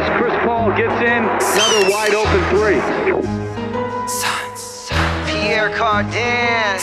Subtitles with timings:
[0.00, 2.80] as Chris Paul gets in another wide open three.
[5.28, 6.80] Pierre Cardin.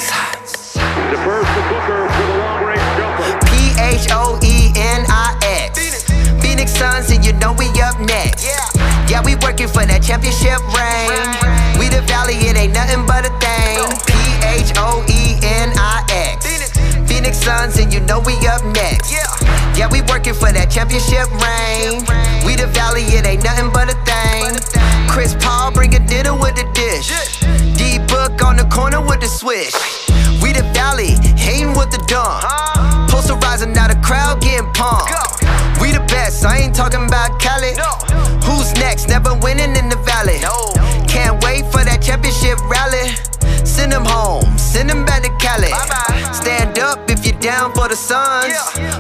[1.10, 3.40] Defers to Booker with a long range jumper.
[3.50, 6.06] P H O E N I X.
[6.42, 8.46] Phoenix Suns, and you know we up next.
[8.46, 11.10] Yeah, we working for that championship ring.
[11.80, 13.82] We the valley, it ain't nothing but a thing.
[14.06, 14.14] P
[14.46, 16.46] H O E N I X.
[17.10, 19.12] Phoenix Suns, and you know we up next.
[19.12, 19.26] Yeah,
[19.86, 22.02] we working for that championship ring.
[22.42, 24.58] We the valley, it ain't nothing but a thing.
[25.06, 27.14] Chris Paul bring a dinner with the dish.
[27.78, 29.78] D Book on the corner with the swish.
[30.42, 32.42] We the valley, hating with the dumb.
[33.10, 35.14] Posterizing now the crowd getting pumped.
[35.78, 37.78] We the best, I ain't talking about Cali.
[38.42, 39.08] Who's next?
[39.10, 40.42] Never winning in the valley.
[41.08, 43.14] Can't wait for that championship rally.
[43.66, 45.70] Send them home, send them back to Cali.
[46.34, 47.07] Stand up
[47.48, 48.52] down for the Suns.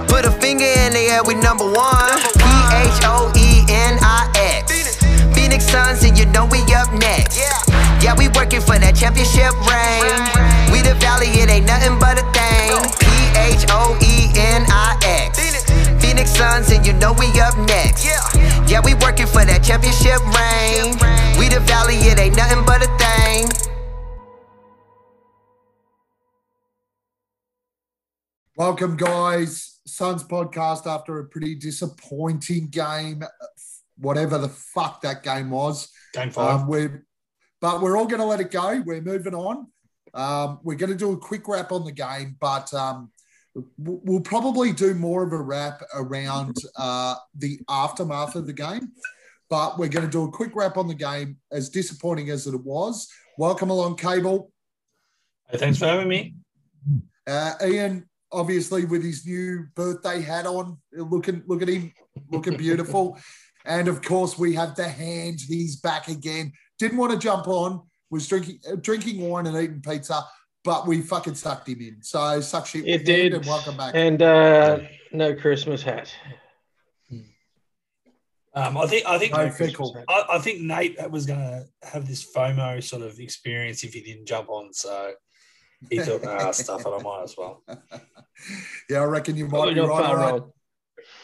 [0.07, 2.15] Put a finger in the air, we number one.
[2.39, 2.47] P
[2.79, 4.31] H O E N I
[4.63, 4.95] X.
[5.35, 7.35] Phoenix Suns, and you know we up next.
[7.99, 10.07] Yeah, we working for that championship ring.
[10.71, 12.71] We the valley, it ain't nothing but a thing.
[13.03, 15.43] P H O E N I X.
[15.99, 18.07] Phoenix Suns, and you know we up next.
[18.07, 20.06] Yeah, we working for that championship
[28.57, 29.81] Welcome, guys.
[29.85, 33.21] Suns podcast after a pretty disappointing game,
[33.99, 35.89] whatever the fuck that game was.
[36.11, 36.61] Game five.
[36.61, 37.05] Um, we're,
[37.61, 38.81] but we're all going to let it go.
[38.83, 39.67] We're moving on.
[40.15, 43.11] Um, we're going to do a quick wrap on the game, but um,
[43.77, 48.91] we'll probably do more of a wrap around uh, the aftermath of the game.
[49.51, 52.59] But we're going to do a quick wrap on the game, as disappointing as it
[52.59, 53.07] was.
[53.37, 54.51] Welcome along, Cable.
[55.47, 56.33] Hey, thanks for having me.
[57.27, 61.93] Uh, Ian, obviously, with his new birthday hat on, looking look at him,
[62.31, 63.17] looking beautiful.
[63.65, 65.39] and of course, we have the hand.
[65.47, 66.51] He's back again.
[66.79, 67.83] Didn't want to jump on.
[68.09, 70.23] Was drinking uh, drinking wine and eating pizza,
[70.63, 71.97] but we fucking sucked him in.
[72.01, 72.87] So suck shit.
[72.87, 73.33] It did.
[73.33, 73.93] And welcome back.
[73.95, 74.79] And uh,
[75.11, 76.13] no Christmas hat.
[78.57, 80.03] Um, I think I think No fickle.
[80.09, 84.01] I, I think Nate was going to have this FOMO sort of experience if he
[84.01, 84.73] didn't jump on.
[84.73, 85.13] So
[85.89, 86.87] he thought, ah, stuff it.
[86.87, 87.63] I might as well.
[88.89, 90.05] yeah, I reckon you might Probably be not right.
[90.05, 90.41] far All right.
[90.41, 90.51] wrong.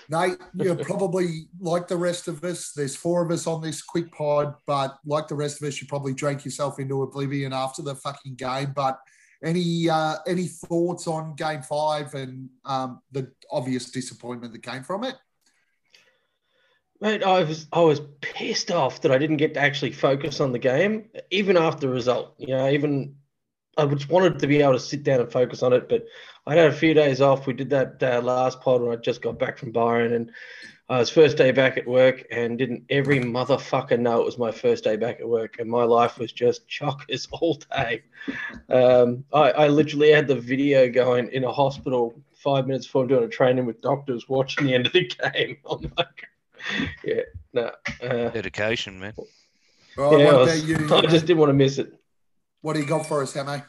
[0.09, 2.72] Nate, you're probably like the rest of us.
[2.72, 5.88] There's four of us on this quick pod, but like the rest of us, you
[5.88, 8.74] probably drank yourself into oblivion after the fucking game.
[8.75, 9.00] But
[9.44, 15.03] any uh, any thoughts on game five and um, the obvious disappointment that came from
[15.03, 15.16] it?
[17.02, 20.52] Mate, I was I was pissed off that I didn't get to actually focus on
[20.52, 22.36] the game, even after the result.
[22.38, 23.16] You know, even
[23.78, 26.06] I just wanted to be able to sit down and focus on it, but
[26.46, 27.48] I had a few days off.
[27.48, 30.30] We did that uh, last pod when I just got back from Byron, and
[30.90, 34.38] uh, it was first day back at work, and didn't every motherfucker know it was
[34.38, 38.04] my first day back at work, and my life was just chockers all day.
[38.70, 43.08] Um, I, I literally had the video going in a hospital five minutes before I'm
[43.08, 45.58] doing a training with doctors, watching the end of the game.
[45.70, 46.28] I'm like,
[47.04, 47.22] yeah,
[47.54, 47.72] no.
[48.04, 49.14] Uh, Dedication, man.
[49.98, 50.76] All right, yeah, I, was- you?
[50.96, 51.94] I just didn't want to miss it.
[52.63, 53.62] What do you got for us, Hamo?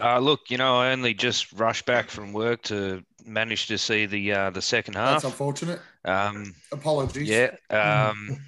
[0.00, 4.06] Uh, look, you know, I only just rushed back from work to manage to see
[4.06, 5.22] the uh, the second half.
[5.22, 5.80] That's unfortunate.
[6.04, 7.28] Um, Apologies.
[7.28, 7.50] yeah.
[7.70, 8.38] Um,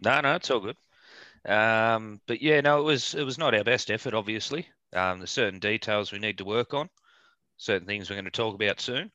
[0.00, 0.76] no, no, it's all good.
[1.48, 4.66] Um, but yeah, no, it was it was not our best effort, obviously.
[4.92, 6.90] Um, there's certain details we need to work on,
[7.58, 9.12] certain things we're going to talk about soon.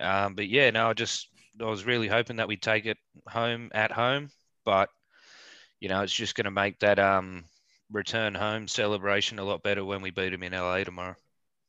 [0.00, 1.26] Um, but yeah, no, I just
[1.60, 4.30] I was really hoping that we'd take it home at home,
[4.64, 4.88] but
[5.80, 7.44] you know, it's just going to make that um
[7.92, 11.14] return home celebration a lot better when we beat them in LA tomorrow.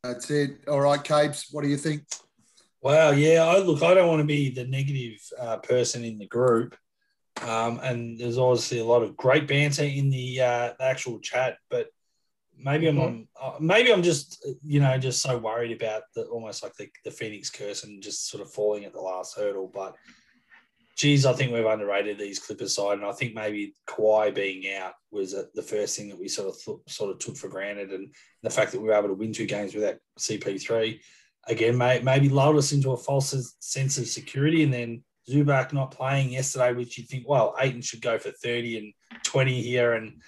[0.03, 0.67] That's it.
[0.67, 2.03] All right, Capes, what do you think?
[2.81, 3.45] Wow, yeah.
[3.45, 6.75] I look, I don't want to be the negative uh, person in the group,
[7.41, 11.57] um, and there's obviously a lot of great banter in the, uh, the actual chat.
[11.69, 11.87] But
[12.57, 16.63] maybe I'm on, uh, maybe I'm just you know just so worried about the almost
[16.63, 19.71] like the, the Phoenix curse and just sort of falling at the last hurdle.
[19.73, 19.95] But
[20.95, 24.93] geez, I think we've underrated these Clippers side, and I think maybe Kawhi being out
[25.11, 28.13] was the first thing that we sort of th- sort of took for granted, and
[28.41, 30.99] the fact that we were able to win two games without CP3
[31.47, 34.63] again, may, maybe lulled us into a false sense of security.
[34.63, 38.77] And then Zubac not playing yesterday, which you'd think, well, Ayton should go for 30
[38.77, 40.21] and 20 here, and,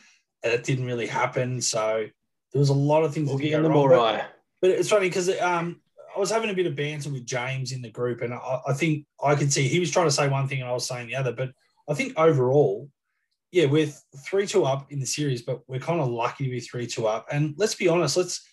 [0.44, 1.60] it didn't really happen.
[1.60, 2.06] So
[2.54, 3.90] there was a lot of things that could and go the wrong.
[3.90, 5.82] But, but it's funny because um,
[6.16, 8.74] I was having a bit of banter with James in the group, and I, I
[8.74, 11.08] think I could see he was trying to say one thing and I was saying
[11.08, 11.34] the other.
[11.34, 11.52] But
[11.90, 12.90] I think overall,
[13.52, 13.92] yeah, we're
[14.26, 17.08] three two up in the series, but we're kind of lucky to be three two
[17.08, 17.28] up.
[17.32, 18.48] And let's be honest, let's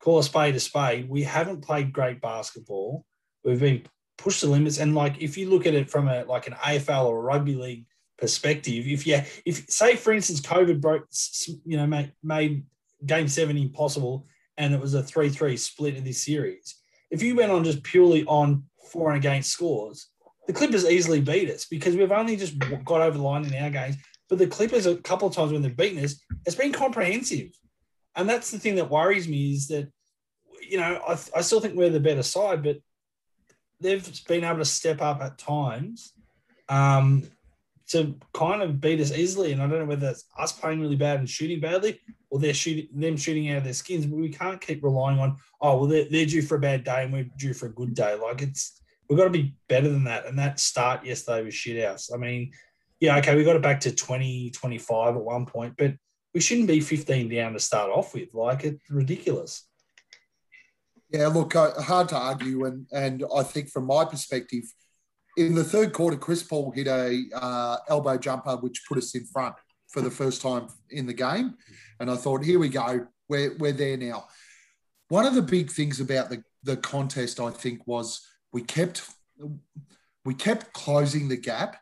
[0.00, 1.08] call a spade a spade.
[1.08, 3.04] We haven't played great basketball.
[3.44, 3.84] We've been
[4.18, 4.78] pushed the limits.
[4.78, 7.54] And like if you look at it from a like an AFL or a rugby
[7.54, 7.86] league
[8.18, 11.06] perspective, if you if say for instance COVID broke,
[11.64, 12.64] you know, made made
[13.06, 14.26] game seven impossible,
[14.56, 16.76] and it was a three three split in this series.
[17.14, 20.08] If you went on just purely on for and against scores,
[20.48, 23.70] the Clippers easily beat us because we've only just got over the line in our
[23.70, 23.94] games.
[24.28, 27.50] But the Clippers, a couple of times when they've beaten us, it's been comprehensive.
[28.16, 29.92] And that's the thing that worries me is that,
[30.68, 32.78] you know, I, I still think we're the better side, but
[33.80, 36.14] they've been able to step up at times
[36.68, 37.22] um,
[37.86, 39.52] to kind of beat us easily.
[39.52, 42.00] And I don't know whether that's us playing really bad and shooting badly
[42.30, 45.36] or they're shooting them shooting out of their skins, but we can't keep relying on,
[45.60, 47.94] oh, well, they're, they're due for a bad day and we're due for a good
[47.94, 48.14] day.
[48.14, 50.26] Like it's, we've got to be better than that.
[50.26, 52.10] And that start yesterday was shit house.
[52.12, 52.52] I mean,
[53.00, 55.94] yeah, okay, we got it back to 20, 25 at one point, but
[56.32, 58.32] we shouldn't be 15 down to start off with.
[58.32, 59.66] Like, it's ridiculous.
[61.10, 62.64] Yeah, look, uh, hard to argue.
[62.64, 64.64] And, and I think from my perspective,
[65.36, 69.24] in the third quarter, Chris Paul hit a uh, elbow jumper, which put us in
[69.26, 69.54] front
[69.88, 71.54] for the first time in the game.
[72.00, 73.06] And I thought, here we go.
[73.28, 74.26] We're, we're there now.
[75.08, 79.02] One of the big things about the, the contest, I think, was we kept
[80.24, 81.76] we kept closing the gap,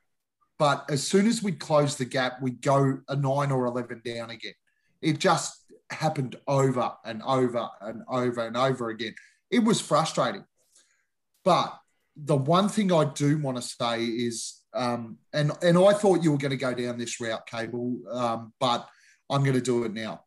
[0.59, 4.31] but as soon as we'd close the gap, we'd go a nine or eleven down
[4.31, 4.55] again.
[5.01, 9.15] It just happened over and over and over and over again.
[9.51, 10.45] It was frustrating,
[11.45, 11.79] but
[12.17, 16.33] the one thing I do want to say is, um, and and I thought you
[16.33, 18.89] were going to go down this route, Cable, um, but
[19.31, 20.25] I'm going to do it now.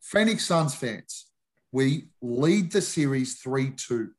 [0.00, 1.26] Phoenix Suns fans,
[1.70, 4.10] we lead the series three two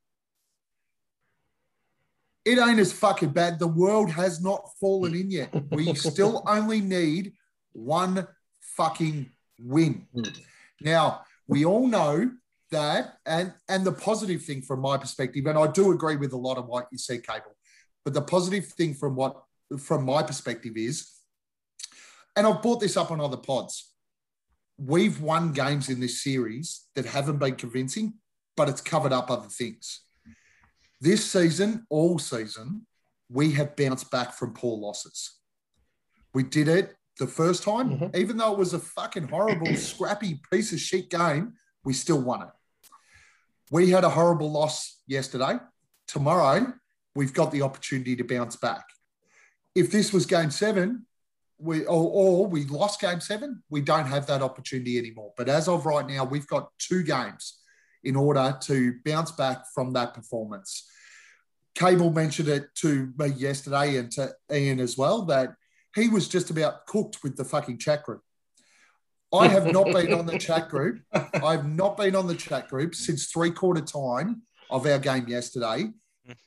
[2.44, 3.58] it ain't as fucking bad.
[3.58, 5.50] The world has not fallen in yet.
[5.70, 7.32] We still only need
[7.72, 8.26] one
[8.76, 10.06] fucking win.
[10.80, 12.30] Now, we all know
[12.74, 16.36] that, and and the positive thing from my perspective, and I do agree with a
[16.48, 17.56] lot of what you said, Cable,
[18.04, 19.42] but the positive thing from what
[19.78, 21.10] from my perspective is,
[22.36, 23.92] and I've brought this up on other pods,
[24.76, 28.14] we've won games in this series that haven't been convincing,
[28.56, 30.00] but it's covered up other things.
[31.00, 32.86] This season, all season,
[33.28, 35.38] we have bounced back from poor losses.
[36.32, 38.16] We did it the first time, mm-hmm.
[38.16, 41.54] even though it was a fucking horrible, scrappy piece of shit game,
[41.84, 42.48] we still won it.
[43.70, 45.58] We had a horrible loss yesterday.
[46.06, 46.74] Tomorrow,
[47.14, 48.84] we've got the opportunity to bounce back.
[49.74, 51.06] If this was game seven,
[51.58, 55.32] we or, or, we lost game seven, we don't have that opportunity anymore.
[55.36, 57.60] But as of right now, we've got two games
[58.02, 60.88] in order to bounce back from that performance.
[61.74, 65.54] Cable mentioned it to me yesterday and to Ian as well that
[65.94, 68.20] he was just about cooked with the fucking group.
[69.34, 71.00] I have not been on the chat group.
[71.12, 75.90] I've not been on the chat group since three quarter time of our game yesterday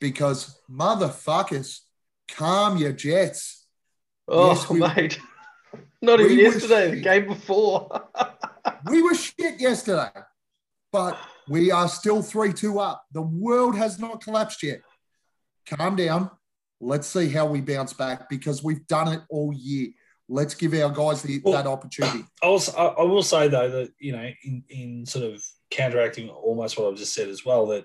[0.00, 1.80] because motherfuckers,
[2.28, 3.66] calm your jets.
[4.26, 5.18] Oh, yes, we, mate.
[6.02, 8.08] Not even yesterday, the game before.
[8.90, 10.10] we were shit yesterday,
[10.92, 11.18] but
[11.48, 13.04] we are still 3 2 up.
[13.12, 14.80] The world has not collapsed yet
[15.68, 16.30] calm down.
[16.80, 19.88] Let's see how we bounce back because we've done it all year.
[20.28, 22.24] Let's give our guys the, well, that opportunity.
[22.42, 26.78] I will, I will say though that you know, in, in sort of counteracting almost
[26.78, 27.84] what I've just said as well, that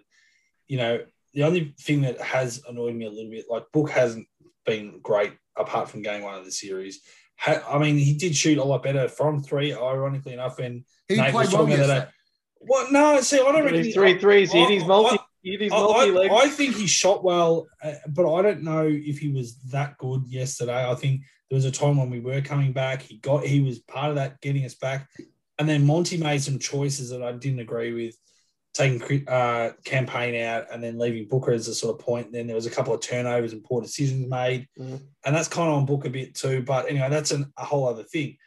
[0.67, 0.99] you know,
[1.33, 4.27] the only thing that has annoyed me a little bit, like Book hasn't
[4.65, 7.01] been great apart from game one of the series.
[7.45, 10.59] I mean, he did shoot a lot better from three, ironically enough.
[10.59, 12.07] And he Nate played well yesterday.
[12.59, 12.91] What?
[12.91, 14.51] No, see, I don't really three threes.
[14.51, 15.17] He hit his multi.
[15.71, 19.97] I, I, think he shot well, uh, but I don't know if he was that
[19.97, 20.89] good yesterday.
[20.89, 23.01] I think there was a time when we were coming back.
[23.01, 25.09] He got he was part of that getting us back,
[25.59, 28.15] and then Monty made some choices that I didn't agree with,
[28.73, 32.27] taking uh, Cam Payne out and then leaving Booker as a sort of point.
[32.27, 34.95] And then there was a couple of turnovers and poor decisions made, mm-hmm.
[35.25, 36.63] and that's kind of on Book a bit too.
[36.63, 38.37] But anyway, that's an, a whole other thing.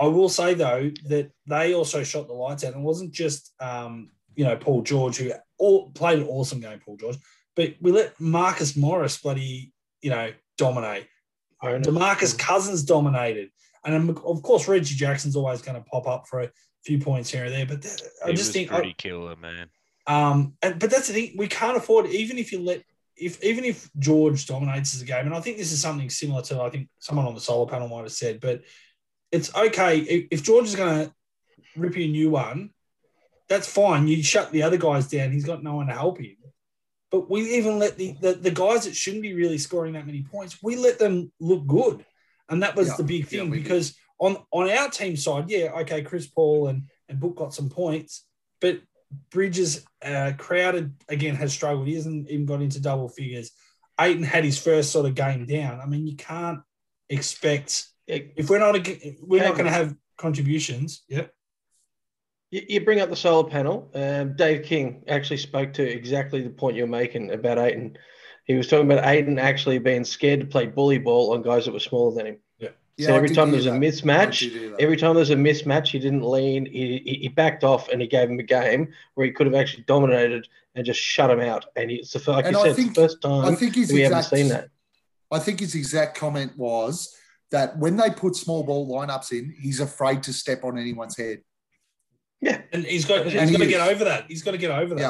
[0.00, 2.74] I will say though that they also shot the lights out.
[2.74, 6.80] And it wasn't just um, you know Paul George who all, played an awesome game,
[6.84, 7.16] Paul George.
[7.56, 11.08] But we let Marcus Morris bloody, you know, dominate.
[11.62, 13.50] Demarcus Cousins dominated.
[13.84, 16.50] And of course, Reggie Jackson's always going to pop up for a
[16.84, 17.66] few points here and there.
[17.66, 19.68] But that, I just think pretty I, killer, man.
[20.06, 21.34] Um, and but that's the thing.
[21.36, 22.82] We can't afford even if you let
[23.16, 26.42] if even if George dominates as a game, and I think this is something similar
[26.42, 28.62] to I think someone on the solar panel might have said, but
[29.30, 31.14] it's okay if, if George is going to
[31.76, 32.70] rip you a new one
[33.48, 34.08] that's fine.
[34.08, 35.32] You shut the other guys down.
[35.32, 36.36] He's got no one to help him.
[37.10, 40.22] But we even let the, the, the guys that shouldn't be really scoring that many
[40.22, 42.04] points, we let them look good.
[42.50, 45.72] And that was yeah, the big thing yeah, because on, on our team side, yeah,
[45.80, 48.26] okay, Chris Paul and, and Book got some points,
[48.60, 48.80] but
[49.30, 51.88] Bridges, uh, Crowder again has struggled.
[51.88, 53.52] He hasn't even got into double figures.
[53.98, 55.80] Ayton had his first sort of game down.
[55.80, 56.60] I mean, you can't
[57.08, 58.74] expect if we're not
[59.22, 61.04] we're not going to have contributions.
[61.08, 61.32] Yep.
[62.50, 63.90] You, you bring up the solar panel.
[63.94, 67.96] Um, Dave King actually spoke to exactly the point you're making about Ayton.
[68.44, 71.72] He was talking about Ayton actually being scared to play bully ball on guys that
[71.72, 72.36] were smaller than him.
[72.58, 72.68] Yeah.
[72.68, 74.80] So Yeah, every time hear there's a mismatch, I did hear that.
[74.80, 76.64] every time there's a mismatch, he didn't lean.
[76.64, 79.54] He, he, he backed off and he gave him a game where he could have
[79.54, 81.66] actually dominated and just shut him out.
[81.76, 83.92] And it's the like And you I said, think- it's the first I think his
[83.92, 84.68] we exact, haven't seen that.
[85.30, 87.14] I think his exact comment was
[87.50, 91.42] that when they put small ball lineups in, he's afraid to step on anyone's head.
[92.40, 94.26] Yeah, And he's got he's And got to get over that.
[94.28, 95.00] He's got to get over that.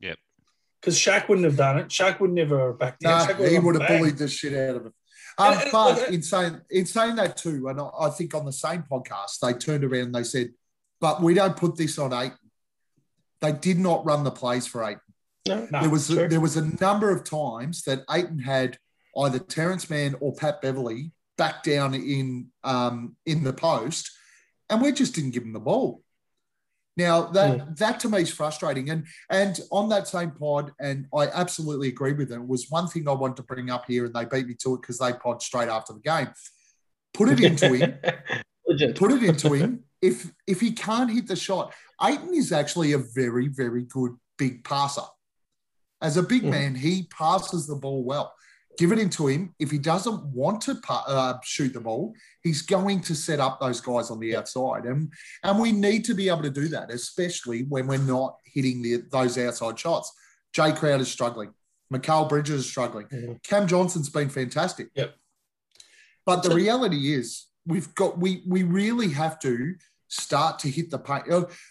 [0.00, 0.18] Yep.
[0.80, 1.88] Because Shaq wouldn't have done it.
[1.88, 3.28] Shaq would never have backed down.
[3.28, 3.98] No, he would have bang.
[3.98, 4.94] bullied the shit out of him.
[5.36, 8.34] Um, And- and- but look, in saying in saying that too, and I, I think
[8.34, 10.54] on the same podcast they turned around and they said,
[10.98, 12.32] "But we don't put this on eight.
[13.42, 14.98] They did not run the plays for eight.
[15.46, 16.28] no, No, there was true.
[16.28, 18.78] there was a number of times that Ayton had
[19.18, 24.10] either Terance Mann or Pat Beverley back down in um, in the post,
[24.70, 26.02] and we just didn't give him the ball.
[27.00, 31.28] Now that that to me is frustrating, and and on that same pod, and I
[31.28, 32.46] absolutely agree with them.
[32.46, 34.82] Was one thing I wanted to bring up here, and they beat me to it
[34.82, 36.28] because they pod straight after the game.
[37.14, 37.94] Put it into him
[38.94, 39.84] put it into him.
[40.02, 44.62] If if he can't hit the shot, Ayton is actually a very very good big
[44.64, 45.08] passer.
[46.02, 46.50] As a big Mhm.
[46.50, 48.34] man, he passes the ball well.
[48.78, 49.54] Give it into him.
[49.58, 53.80] If he doesn't want to uh, shoot the ball, he's going to set up those
[53.80, 55.12] guys on the outside, and
[55.42, 59.02] and we need to be able to do that, especially when we're not hitting the,
[59.10, 60.12] those outside shots.
[60.52, 61.52] Jay is struggling.
[61.92, 63.06] Mikal Bridges is struggling.
[63.06, 63.42] Mhm.
[63.42, 64.88] Cam Johnson's been fantastic.
[64.94, 65.14] Yep.
[66.24, 69.74] But the reality is, we've got we we really have to
[70.08, 71.26] start to hit the paint.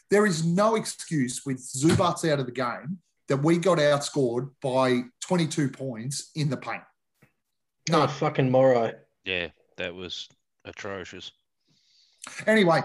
[0.10, 5.03] There is no excuse with Zubac's out of the game that we got outscored by
[5.22, 6.82] 22 points in the paint.
[7.89, 8.93] No, fucking Morrow.
[9.25, 10.27] Yeah, that was
[10.65, 11.31] atrocious.
[12.46, 12.81] Anyway,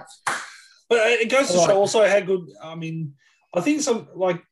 [0.89, 2.49] But it goes to show also how good.
[2.63, 3.15] I mean,
[3.55, 4.43] I think some like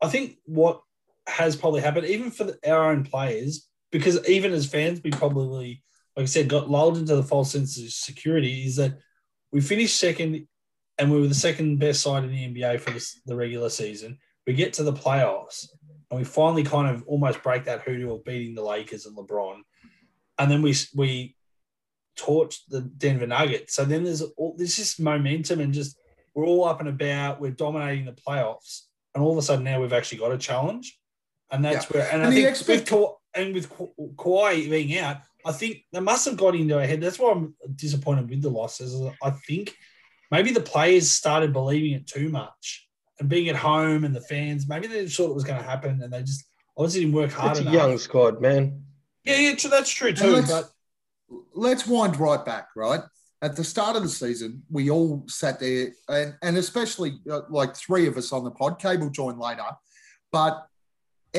[0.00, 0.80] I think what
[1.26, 5.82] has probably happened, even for the, our own players, because even as fans, we probably,
[6.16, 8.64] like I said, got lulled into the false sense of security.
[8.64, 8.98] Is that
[9.52, 10.46] we finished second,
[10.98, 14.18] and we were the second best side in the NBA for this, the regular season.
[14.46, 15.68] We get to the playoffs,
[16.10, 19.60] and we finally kind of almost break that hoodoo of beating the Lakers and LeBron,
[20.40, 21.36] and then we we
[22.18, 23.74] torched the Denver Nuggets.
[23.74, 25.96] So then there's all there's just momentum and just
[26.34, 27.40] we're all up and about.
[27.40, 28.82] We're dominating the playoffs,
[29.14, 30.98] and all of a sudden now we've actually got a challenge,
[31.50, 32.04] and that's where.
[32.12, 35.52] And, And I the think expect- with Ka- and with Ka- Kawhi being out, I
[35.52, 37.00] think they must have got into our head.
[37.00, 38.92] That's why I'm disappointed with the losses.
[39.22, 39.76] I think
[40.30, 42.88] maybe the players started believing it too much.
[43.20, 46.00] And being at home and the fans, maybe they thought it was going to happen,
[46.02, 46.44] and they just
[46.76, 47.74] obviously didn't work hard It's a enough.
[47.74, 48.82] young squad, man.
[49.24, 50.30] Yeah, yeah, that's true too.
[50.32, 50.70] let's- But
[51.54, 53.00] let's wind right back, right?
[53.42, 57.74] At the start of the season, we all sat there, and, and especially uh, like
[57.74, 58.78] three of us on the pod.
[58.78, 59.64] Cable joined later,
[60.30, 60.66] but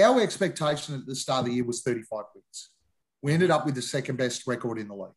[0.02, 2.70] our expectation at the start of the year was 35 wins.
[3.22, 5.12] We ended up with the second best record in the league,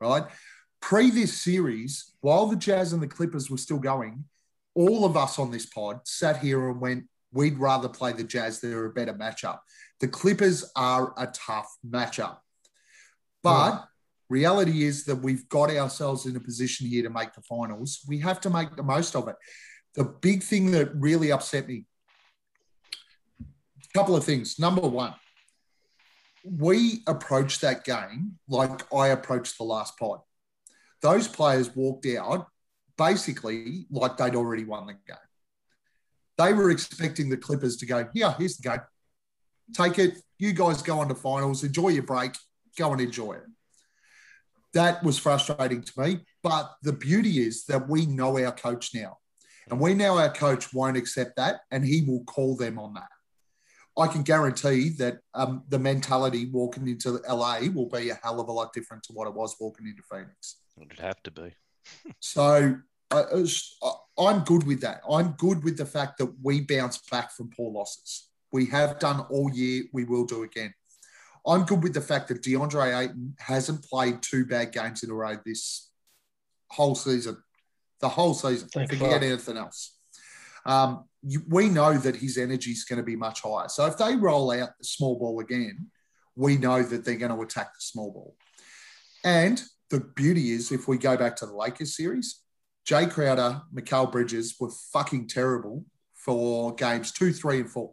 [0.00, 0.24] right?
[0.80, 4.24] Pre this series, while the Jazz and the Clippers were still going,
[4.74, 8.60] all of us on this pod sat here and went, we'd rather play the Jazz.
[8.60, 9.60] They're a better matchup.
[10.02, 12.38] The Clippers are a tough matchup.
[13.44, 13.84] But
[14.28, 18.00] reality is that we've got ourselves in a position here to make the finals.
[18.08, 19.36] We have to make the most of it.
[19.94, 21.86] The big thing that really upset me,
[23.40, 24.58] a couple of things.
[24.58, 25.14] Number one,
[26.44, 30.18] we approached that game like I approached the last pod.
[31.00, 32.48] Those players walked out
[32.98, 35.16] basically like they'd already won the game.
[36.38, 38.80] They were expecting the Clippers to go, yeah, here's the game.
[39.72, 40.18] Take it.
[40.38, 41.64] You guys go on to finals.
[41.64, 42.32] Enjoy your break.
[42.78, 43.46] Go and enjoy it.
[44.74, 46.20] That was frustrating to me.
[46.42, 49.18] But the beauty is that we know our coach now.
[49.70, 53.08] And we know our coach won't accept that and he will call them on that.
[53.96, 58.48] I can guarantee that um, the mentality walking into LA will be a hell of
[58.48, 60.56] a lot different to what it was walking into Phoenix.
[60.80, 61.54] It'd have to be.
[62.20, 62.76] So
[63.10, 63.24] I,
[64.18, 65.02] I'm good with that.
[65.10, 68.28] I'm good with the fact that we bounce back from poor losses.
[68.52, 69.84] We have done all year.
[69.92, 70.74] We will do again.
[71.46, 75.14] I'm good with the fact that DeAndre Ayton hasn't played two bad games in a
[75.14, 75.90] row this
[76.70, 77.38] whole season.
[78.00, 78.68] The whole season.
[78.68, 79.22] Thank Forget fuck.
[79.22, 79.96] anything else.
[80.64, 83.68] Um, you, we know that his energy is going to be much higher.
[83.68, 85.90] So if they roll out the small ball again,
[86.36, 88.36] we know that they're going to attack the small ball.
[89.24, 92.40] And the beauty is, if we go back to the Lakers series,
[92.88, 97.92] Jae Crowder, Mikal Bridges were fucking terrible for games two, three, and four.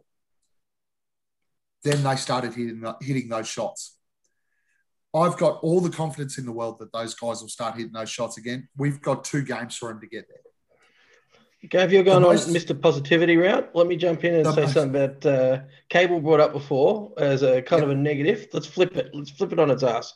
[1.82, 3.96] Then they started hitting, hitting those shots.
[5.14, 8.10] I've got all the confidence in the world that those guys will start hitting those
[8.10, 8.68] shots again.
[8.76, 11.68] We've got two games for them to get there.
[11.68, 12.80] Gav, you're going The on Mr.
[12.80, 13.70] Positivity route.
[13.74, 15.60] Let me jump in and say most- something that uh,
[15.90, 18.46] Cable brought up before as a kind of a negative.
[18.52, 19.10] Let's flip it.
[19.14, 20.14] Let's flip it on its ass.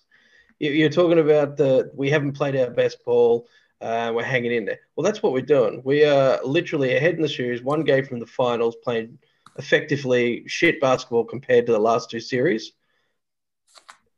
[0.59, 3.47] You- You're talking about the we haven't played our best ball.
[3.81, 4.79] Uh, we're hanging in there.
[4.97, 5.83] Well, that's what we're doing.
[5.85, 9.19] We are literally ahead in the series, one game from the finals, playing
[9.59, 12.73] effectively shit basketball compared to the last two series.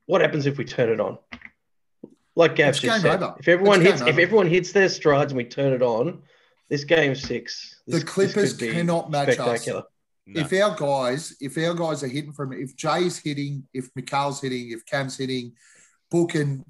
[0.07, 1.19] What happens if we turn it on?
[2.35, 3.37] Like Gav It's just game said, over.
[3.39, 6.23] if everyone It's hits, if everyone hits their strides and we turn it on,
[6.69, 7.81] this game six.
[7.87, 9.35] The this- this Clippers cannot match us.
[9.37, 9.85] spectacular.
[10.29, 10.41] No.
[10.41, 14.73] If our guys, if our guys are hitting from, if Jay's hitting, if Mikal's hitting,
[14.73, 15.53] if Cam's hitting,
[16.11, 16.65] Book and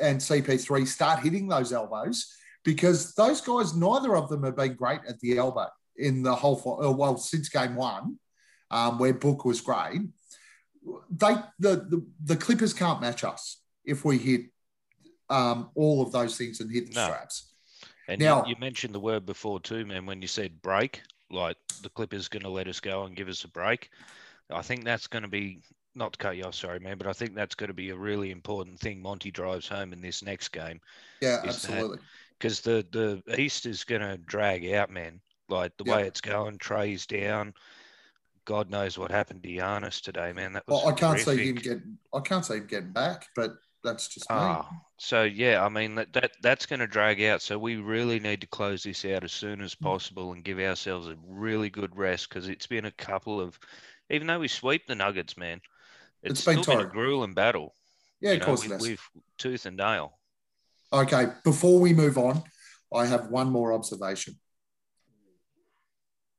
[0.00, 5.00] and CP3 start hitting those elbows, because those guys, neither of them have been great
[5.08, 5.66] at the elbow
[6.00, 6.56] in the whole.
[6.82, 8.18] uh, Well, since game one,
[8.70, 10.00] um, where Book was great,
[11.10, 14.42] they the, the the Clippers can't match us if we hit
[15.28, 17.04] um, all of those things and hit the No.
[17.06, 17.52] straps.
[18.08, 21.56] And Now- you, you mentioned the word before too, man, when you said break, like
[21.82, 23.90] the Clippers going to let us go and give us a break.
[24.50, 25.60] I think that's going to be,
[25.94, 27.96] not to cut you off, sorry, man, but I think that's going to be a
[27.96, 30.80] really important thing Monty drives home in this next game
[31.20, 31.98] Yeah, absolutely.
[32.36, 35.20] because the, the East is going to drag out, man.
[35.50, 35.96] Like the Yeah.
[35.96, 37.54] way it's going, Trae's down.
[38.44, 40.52] God knows what happened to Giannis today, man.
[40.54, 41.62] That was Well, I can't see him horrific.
[41.62, 41.98] getting.
[42.14, 43.52] I can't see him getting back, but
[43.84, 44.36] that's just me.
[44.36, 47.42] Ah, so yeah, I mean that, that that's going to drag out.
[47.42, 51.08] So we really need to close this out as soon as possible and give ourselves
[51.08, 53.58] a really good rest because it's been a couple of,
[54.08, 55.60] even though we sweep the Nuggets, man,
[56.22, 57.74] it's, It's been still been a grueling battle.
[58.20, 58.82] yeah, you of know, course we, it is.
[58.82, 60.18] We've tooth and nail.
[60.92, 62.42] Okay, before we move on,
[62.92, 64.34] I have one more observation.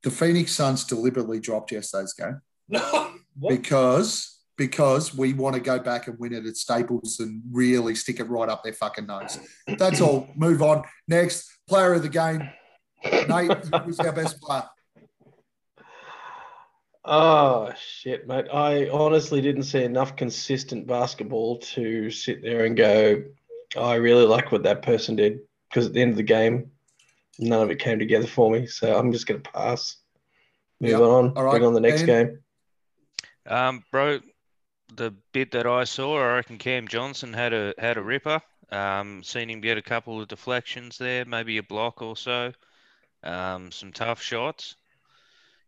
[0.03, 3.49] The Phoenix Suns deliberately dropped yesterday's game No, what?
[3.49, 8.19] because because we want to go back and win it at Staples and really stick
[8.19, 9.39] it right up their fucking nose.
[9.79, 10.27] That's all.
[10.35, 10.83] Move on.
[11.07, 12.47] Next player of the game,
[13.27, 13.57] Nate.
[13.83, 14.63] Who's our best player?
[17.03, 18.45] Oh shit, mate!
[18.53, 23.23] I honestly didn't see enough consistent basketball to sit there and go,
[23.75, 26.69] oh, "I really like what that person did." Because at the end of the game,
[27.39, 28.67] none of it came together for me.
[28.67, 29.97] So I'm just going to pass.
[30.79, 30.99] Move Yep.
[31.01, 31.37] on.
[31.37, 31.51] All right.
[31.51, 32.39] Bring on the next And- game.
[33.47, 34.19] Um, bro,
[34.95, 38.41] the bit that I saw, I reckon Cam Johnson had a had a ripper.
[38.71, 42.53] Um, seen him get a couple of deflections there, maybe a block or so.
[43.23, 44.75] Um, some tough shots.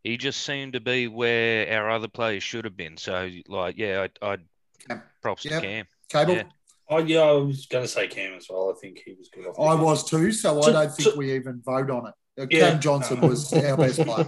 [0.02, 2.96] He just seemed to be where our other players should have been.
[2.96, 4.40] So, like, yeah, I, I'd
[4.88, 5.02] Cam.
[5.22, 5.54] props Yep.
[5.62, 5.86] to Cam.
[6.08, 6.34] Cable.
[6.36, 6.42] Yeah.
[6.88, 8.74] Oh yeah, I was going to say Cam as well.
[8.76, 9.46] I think he was good.
[9.46, 12.14] Off I was too, so I don't think so- we even vote on it.
[12.50, 12.70] Yeah.
[12.70, 14.26] Cam Johnson was our best player.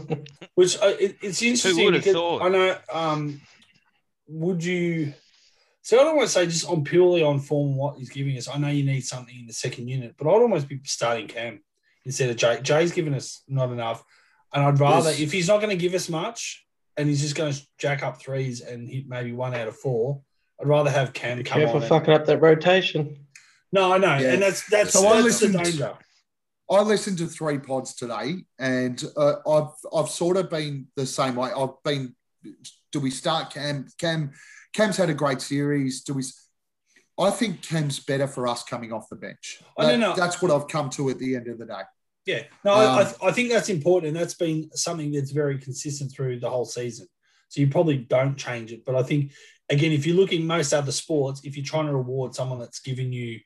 [0.54, 1.76] Which uh, it, it's interesting.
[1.78, 2.42] Who would have thought?
[2.42, 2.78] I know.
[2.92, 3.40] Um,
[4.28, 5.12] would you?
[5.82, 8.48] So I don't want to say just on purely on form what he's giving us.
[8.48, 11.60] I know you need something in the second unit, but I'd almost be starting Cam
[12.04, 12.58] instead of Jay.
[12.62, 14.02] Jay's given us not enough,
[14.52, 15.20] and I'd rather Yes.
[15.20, 16.64] if he's not going to give us much,
[16.96, 20.22] and he's just going to jack up threes and hit maybe one out of four.
[20.60, 21.82] I'd rather have Cam Be come careful on.
[21.82, 23.26] and- fucking up that rotation.
[23.72, 24.32] no, I know, Yeah.
[24.34, 25.94] and that's that's, So I that's the listened- danger.
[26.68, 31.36] I listened to three pods today, and uh, I've I've sort of been the same
[31.36, 31.50] way.
[31.56, 32.16] I've been.
[32.92, 33.86] Do we start Cam?
[33.98, 34.32] Cam
[34.72, 36.02] Cam's had a great series.
[36.02, 36.24] Do we?
[37.20, 39.62] I think Cam's better for us coming off the bench.
[39.78, 40.14] I don't know.
[40.16, 41.82] That's what I've come to at the end of the day.
[42.26, 46.10] Yeah, no, Um, I, I think that's important, and that's been something that's very consistent
[46.12, 47.06] through the whole season.
[47.48, 49.30] So you probably don't change it, but I think
[49.68, 53.12] again, if you're looking most other sports, if you're trying to reward someone that's giving
[53.12, 53.40] you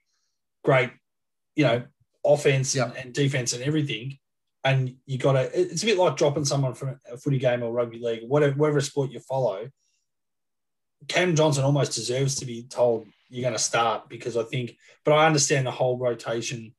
[0.65, 0.91] great,
[1.57, 1.83] you know,
[2.25, 4.19] offense and, and defense and everything,
[4.65, 7.73] and you got to, it's a bit like dropping someone from a footy game or
[7.73, 9.69] rugby league, whatever, whatever sport you follow.
[11.09, 15.13] Cam Johnson almost deserves to be told you're going to start because I think, but
[15.13, 16.75] I understand the whole rotation.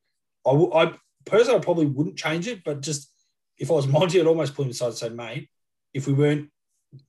[0.46, 0.92] I, w- I
[1.24, 3.10] personally I probably wouldn't change it, but just
[3.58, 5.48] if I was Monty, I'd almost put him aside and say, mate,
[5.92, 6.50] if we weren't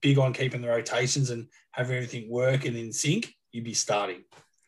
[0.02, 4.24] big on keeping the rotations and having everything work and in sync, you'd be starting.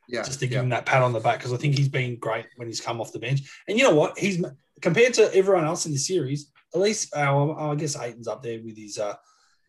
[0.08, 0.62] Yeah, Just to give yeah.
[0.62, 3.01] him that pat on the back because I think he's been great when he's come
[3.01, 3.41] off the bench.
[3.67, 4.17] And you know what?
[4.19, 4.43] He's
[4.82, 6.51] compared to everyone else in the series.
[6.75, 8.97] At least, uh, I guess Ayton's up there with his.
[8.99, 9.15] Uh,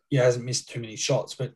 [0.09, 1.53] he hasn't missed too many shots, but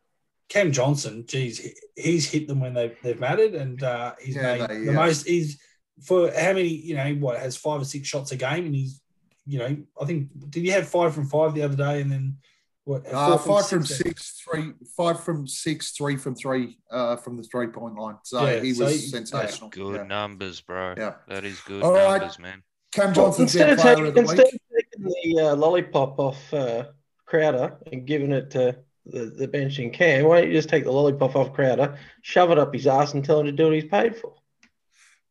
[0.50, 4.58] Cam Johnson, geez, he- he's hit them when they've they've mattered, and uh, he's Yeah,
[4.58, 4.92] made they- the yeah.
[4.94, 5.28] most.
[5.28, 5.62] He's
[6.04, 6.70] for how many?
[6.70, 9.00] You know, what has five or six shots a game, and he's,
[9.46, 12.38] you know, I think did he have five from five the other day, and then
[12.84, 13.06] what?
[13.12, 13.98] Uh, four five from six?
[14.00, 18.16] six, three, five from six, three from three, uh, from the three point line.
[18.24, 19.70] So Yeah, he so was he- sensational.
[19.70, 20.04] Good Yeah.
[20.04, 20.96] numbers, bro.
[20.98, 21.16] Yeah.
[21.28, 22.18] That is good All right.
[22.20, 22.64] numbers, man.
[22.92, 24.56] Cam Well, instead of taking, of the instead week.
[24.56, 26.86] of taking the uh, lollipop off uh,
[27.26, 30.92] Crowder and giving it to the, the benching Cam, why don't you just take the
[30.92, 33.86] lollipop off Crowder, shove it up his ass, and tell him to do what he's
[33.86, 34.34] paid for?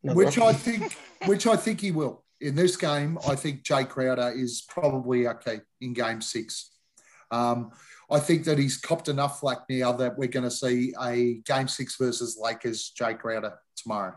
[0.03, 3.19] Another which I think, which I think he will in this game.
[3.29, 6.70] I think Jay Crowder is probably okay in Game Six.
[7.31, 7.71] Um,
[8.11, 11.69] I think that he's copped enough flack now that we're going to see a Game
[11.69, 14.15] Six versus Lakers Jae Crowder tomorrow.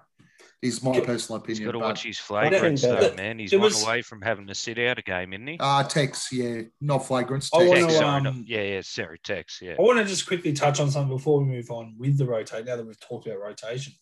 [0.63, 1.65] Is my personal He's opinion.
[1.65, 3.37] got to but- watch his flagrants, think though, that- man.
[3.37, 5.57] He's there one was- away from having to sit out a game, isn't he?
[5.59, 7.49] Uh, Tex, yeah, not flagrant.
[7.53, 7.69] I Tex.
[7.69, 9.75] wanna, Tex, sorry, um, not- yeah, yeah, sorry, Tex, yeah.
[9.77, 12.65] I want to just quickly touch on something before we move on with the rotate.
[12.65, 13.97] Now that we've talked about rotations,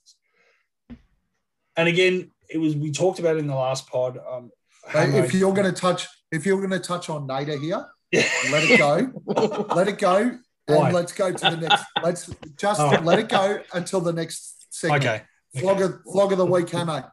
[1.75, 4.19] and again, it was we talked about it in the last pod.
[4.29, 4.51] Um,
[4.87, 7.83] Hey, if you're going to touch, if you're going to touch on Nader here, Yeah.
[8.13, 9.11] Let it go.
[9.75, 10.85] let it go, Why?
[10.87, 11.85] and let's go to the next.
[12.03, 12.89] Let's just Oh.
[13.03, 15.03] let it go until the next segment.
[15.05, 15.23] okay,
[15.59, 17.03] Flog of, flog of the week, Hamo.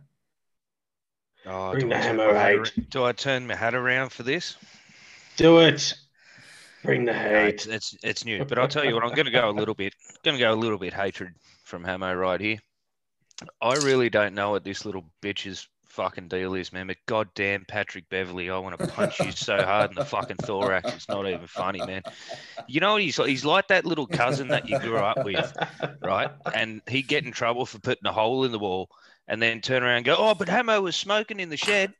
[1.43, 2.71] Oh, Bring the I hammer my hat out.
[2.89, 4.55] do I turn my hat around for this?
[5.37, 5.93] do it.
[6.83, 7.47] Bring the No, hate.
[7.55, 9.03] it's, it's it's new, but I'll tell you what.
[9.03, 9.95] I'm going to go a little bit.
[10.23, 12.59] Going to go a little bit hatred from Hamo right here.
[13.59, 16.87] I really don't know what this little bitch's fucking deal is, man.
[16.87, 20.93] But goddamn, Patrick Beverley, I want to punch you so hard in the fucking thorax.
[20.93, 22.01] It's not even funny, man.
[22.67, 23.29] You know what he's like?
[23.29, 25.53] He's like that little cousin that you grew up with,
[26.01, 26.31] right?
[26.55, 28.89] And he'd get in trouble for putting a hole in the wall,
[29.27, 31.93] and then turn around and go, "Oh, but Hamo was smoking in the shed."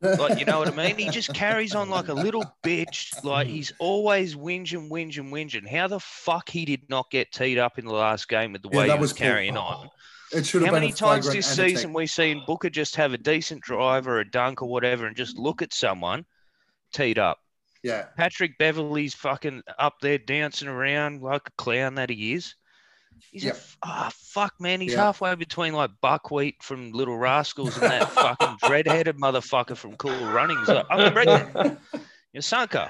[0.00, 0.96] Like, you know what I mean?
[0.96, 3.24] He just carries on like a little bitch.
[3.24, 5.68] Like he's always whinging, whinging, whinging.
[5.68, 8.68] How the fuck he did not get teed up in the last game with the
[8.70, 9.26] Yeah, way he was, was cool.
[9.26, 9.88] carrying on?
[10.32, 14.06] It should How many times this season we seen Booker just have a decent drive
[14.06, 16.24] or a dunk or whatever and just look at someone
[16.92, 17.38] teed up?
[17.82, 22.54] Yeah, Patrick Beverley's fucking up there dancing around like a clown that he is.
[23.30, 23.56] He's Yep.
[23.56, 24.80] a ah fuck man.
[24.80, 24.98] He's Yep.
[25.00, 30.68] halfway between like Buckwheat from Little Rascals and that fucking dreadheaded motherfucker from Cool Runnings.
[30.68, 31.78] I'm pregnant.
[32.38, 32.88] You're sunker.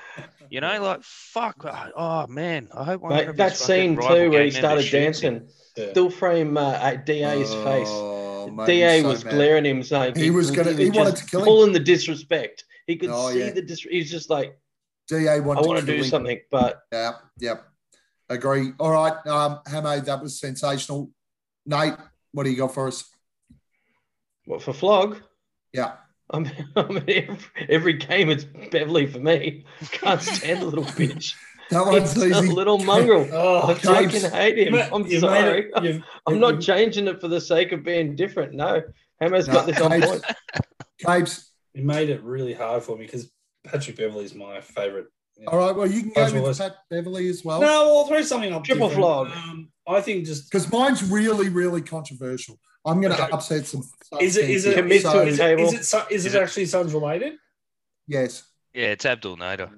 [0.51, 1.65] You know, like fuck.
[1.97, 5.21] Oh man, I hope one Mate, of that scene too, where he started members shoots
[5.21, 5.35] him.
[5.39, 5.91] dancing, Yeah.
[5.93, 7.89] still frame uh, at DA's face.
[7.91, 9.33] Oh, mate, DA so was mad.
[9.35, 11.47] glaring him, saying He was gonna- he wanted to kill him.
[11.47, 12.65] pulling the disrespect.
[12.87, 13.51] He could Oh, see yeah.
[13.53, 13.81] the dis.
[13.81, 14.59] He's just like,
[15.09, 16.05] Da I want to kill do him.
[16.05, 17.65] something, but Yeah, yep.
[18.29, 18.73] Agree.
[18.79, 21.11] All right, um, Hamo, that was sensational.
[21.65, 21.95] Nate,
[22.33, 23.03] what do you got for us?
[24.45, 25.23] what for flog?
[25.73, 25.93] Yeah.
[26.35, 27.39] I mean, I mean every,
[27.69, 29.65] every game it's Beverley for me.
[29.93, 31.35] Can't stand the little bitch.
[31.71, 32.49] That one's He's a easy.
[32.53, 33.29] little mongrel.
[33.33, 34.23] Oh, I Capes.
[34.23, 34.75] fucking hate him.
[34.93, 35.71] I'm made sorry.
[35.75, 38.55] it- you've- I'm not changing it for the sake of being different.
[38.55, 38.83] No,
[39.21, 40.23] Hammer's No, got this on point.
[41.05, 41.53] Capes.
[41.75, 43.31] You made it really hard for me because
[43.65, 45.07] Patrick Beverley is my favorite.
[45.47, 47.61] All right, well, you can That's go what with I- Pat Beverley as well.
[47.61, 48.65] No, I'll throw something up.
[48.65, 49.05] Triple different.
[49.05, 49.29] flog.
[49.31, 52.59] Um, I think just Because mine's really, really controversial.
[52.89, 53.33] I'm going to Okay.
[53.33, 53.83] upset some.
[54.21, 55.29] Is it- is it- Commit to so, it.
[55.29, 55.63] is, table.
[55.63, 57.35] it, is it is Is it it- actually Suns related?
[58.07, 58.43] Yes.
[58.75, 59.71] Yeah, it's Abdel Nader.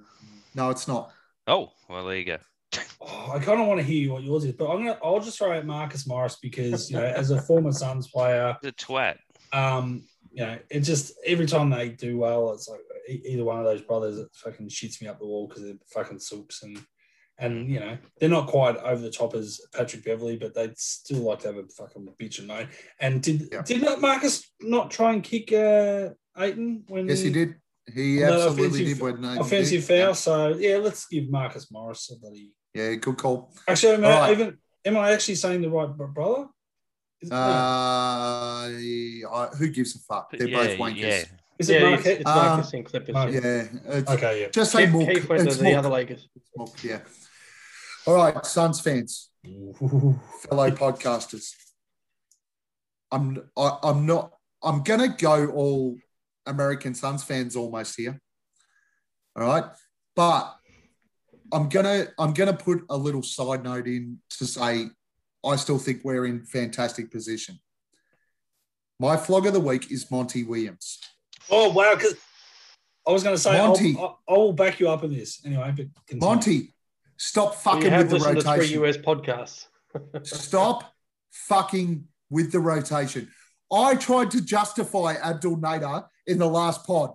[0.55, 1.13] No, it's not.
[1.47, 2.39] Oh, well, there you go.
[3.03, 4.99] Oh, I kind of want to hear what yours is, but I'm gonna.
[5.03, 8.73] I'll just throw out Marcus Morris because you know, as a former Suns player, The
[8.73, 9.17] twat.
[9.55, 13.59] um, you know, it just every time they do well, it's like e- either one
[13.59, 16.79] of those brothers that fucking shits me up the wall because they're fucking soups and
[17.41, 21.23] and you know they're not quite over the top as Patrick Beverley, but they'd still
[21.23, 22.69] like to have a fucking bitch and moan.
[23.01, 23.63] And did Yeah.
[23.63, 27.57] did not Marcus not try and kick uh, Ayton when Yes, he did.
[27.93, 29.01] He absolutely did.
[29.01, 30.05] When, uh, offensive did.
[30.05, 30.15] foul?
[30.15, 32.53] So yeah, let's give Marcus Morris a bloody.
[32.75, 33.53] Yeah, good call.
[33.67, 34.33] Actually, am I, All right.
[34.33, 36.47] even am I actually saying the right brother?
[37.21, 40.31] Is Uh, I, who gives a fuck?
[40.31, 40.99] They're yeah, both wankers.
[40.99, 41.25] yeah.
[41.59, 42.07] is it Yeah, Marquette?
[42.13, 43.15] it's, it's Um, Marcus and Clippers.
[43.35, 43.69] Yeah.
[43.93, 44.49] Yeah, Okay, yeah.
[44.51, 45.09] just say Keith, Mook.
[45.09, 45.77] Keith went to It's the Mook.
[45.79, 46.29] other Lakers.
[46.57, 47.01] Mook, Yeah.
[48.07, 51.55] All right, Suns fans, fellow podcasters.
[53.13, 54.33] I'm I, I'm not
[54.63, 55.97] I'm gonna go all
[56.47, 58.21] American Suns fans almost here.
[59.37, 59.65] All right.
[60.17, 60.57] But
[61.53, 64.87] I'm gonna I'm gonna put a little side note in to say
[65.45, 67.59] I still think we're in fantastic position.
[68.99, 71.01] My flog of the week is Monty Williams.
[71.51, 71.95] Oh wow!
[71.95, 72.17] Because
[73.07, 73.97] I was going to say I'll, Monty.
[73.99, 75.73] I'll, I'll back you up in this anyway.
[75.77, 76.27] But continue.
[76.27, 76.75] Monty,
[77.21, 78.85] stop fucking with the listened to three rotation.
[78.85, 79.67] US podcasts.
[80.23, 80.93] Stop
[81.31, 83.29] fucking with the rotation.
[83.73, 87.11] I tried to justify Abdel Nader in the last pod.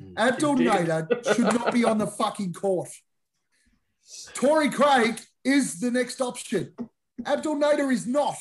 [0.00, 0.12] Mm.
[0.16, 2.88] Abdel Nader should not be on the fucking court.
[4.34, 6.72] Torrey Craig is the next option.
[7.24, 8.36] Abdel Nader is not.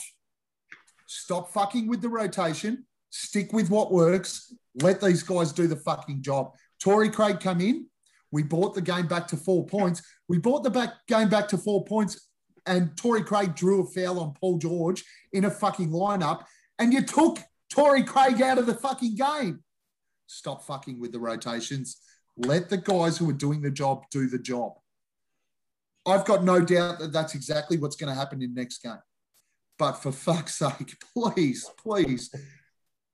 [1.07, 2.85] Stop fucking with the rotation.
[3.09, 4.53] Stick with what works.
[4.81, 6.53] Let these guys do the fucking job.
[6.79, 7.87] Torrey Craig come in.
[8.31, 10.01] We brought the game back to four points.
[10.27, 12.27] We brought the back game back to four points,
[12.65, 16.43] and Torrey Craig drew a foul on Paul George in a fucking lineup,
[16.79, 19.63] and you took Torrey Craig out of the fucking game.
[20.27, 21.97] Stop fucking with the rotations.
[22.37, 24.73] Let the guys who are doing the job do the job.
[26.05, 28.99] I've got no doubt that that's exactly what's going to happen in next game.
[29.77, 32.33] But for fuck's sake, please, please,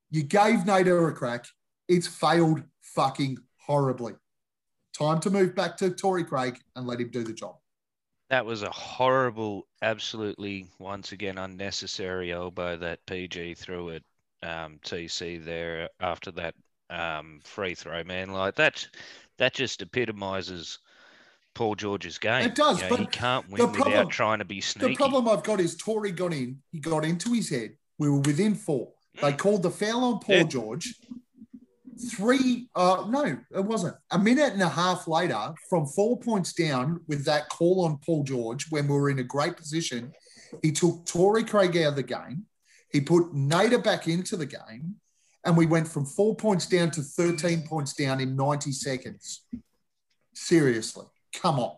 [0.09, 1.45] you gave Nader a crack.
[1.87, 4.13] It's failed fucking horribly.
[4.97, 7.55] Time to move back to Torrey Craig and let him do the job.
[8.29, 14.03] That was a horrible, absolutely once again unnecessary elbow that PG threw at
[14.43, 16.55] um, TC there after that
[16.89, 18.31] um, free throw, man.
[18.31, 18.87] Like that,
[19.37, 20.79] that just epitomizes
[21.55, 22.45] Paul George's game.
[22.45, 24.93] It does, You know, but he can't win problem- without trying to be sneaky.
[24.93, 27.71] The problem I've got is Torrey got in, he got into his head.
[27.97, 28.93] We were within four.
[29.21, 30.43] They called the foul on Paul Yeah.
[30.43, 30.95] George.
[32.09, 33.95] Three, uh, no, it wasn't.
[34.11, 38.23] A minute and a half later, from four points down with that call on Paul
[38.23, 40.13] George when we were in a great position,
[40.61, 42.45] he took Torrey Craig out of the game.
[42.91, 44.95] He put Nader back into the game,
[45.45, 49.45] and we went from four points down to 13 points down in 90 seconds.
[50.33, 51.75] Seriously, come on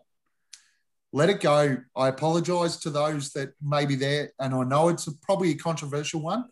[1.14, 1.76] let it go.
[1.94, 6.20] I apologize to those that may be there, and I know it's probably a controversial
[6.20, 6.46] one,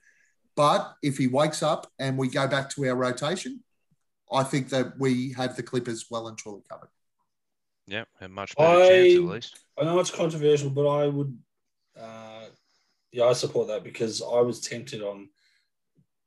[0.57, 3.61] but if he wakes up and we go back to our rotation,
[4.33, 6.89] I think that we have the Clippers well and truly covered.
[7.87, 9.59] yeah, a much better chance at I- least.
[9.79, 11.39] I know it's controversial, but I would,
[11.99, 12.45] uh,
[13.11, 15.29] yeah, I support that because I was tempted on,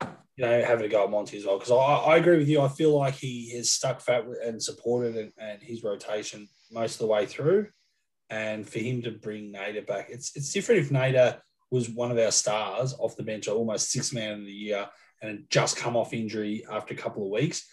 [0.02, 1.58] you know, having a go at Monty as well.
[1.58, 2.62] Because I, I agree with you.
[2.62, 7.00] I feel like he has stuck fat and supported and, and his rotation most of
[7.00, 7.68] the way through.
[8.30, 11.40] And for him to bring Nader back, it's it's different if Nader
[11.72, 14.88] was one of our stars off the bench, almost six man of the year,
[15.22, 17.68] and had just come off injury after a couple of weeks.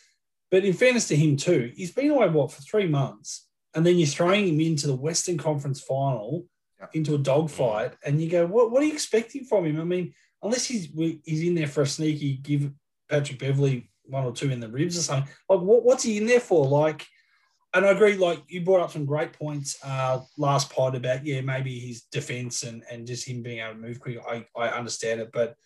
[0.51, 3.99] But in fairness to him too, he's been away what for three months and then
[3.99, 6.47] you're throwing him into the Western Conference final,
[6.79, 6.89] Yeah.
[6.93, 9.81] into a dogfight, and you go, what, what are you expecting from him?
[9.81, 10.89] I mean, unless he's
[11.25, 12.71] he's in there for a sneaky give
[13.09, 16.27] Patrick Beverley one or two in the ribs or something, like what, what's he in
[16.27, 16.67] there for?
[16.67, 17.07] Like,
[17.75, 21.41] and I agree, like you brought up some great points uh, last pod about, yeah,
[21.41, 24.19] maybe his defense and, and just him being able to move quick.
[24.29, 25.57] I, I understand it, but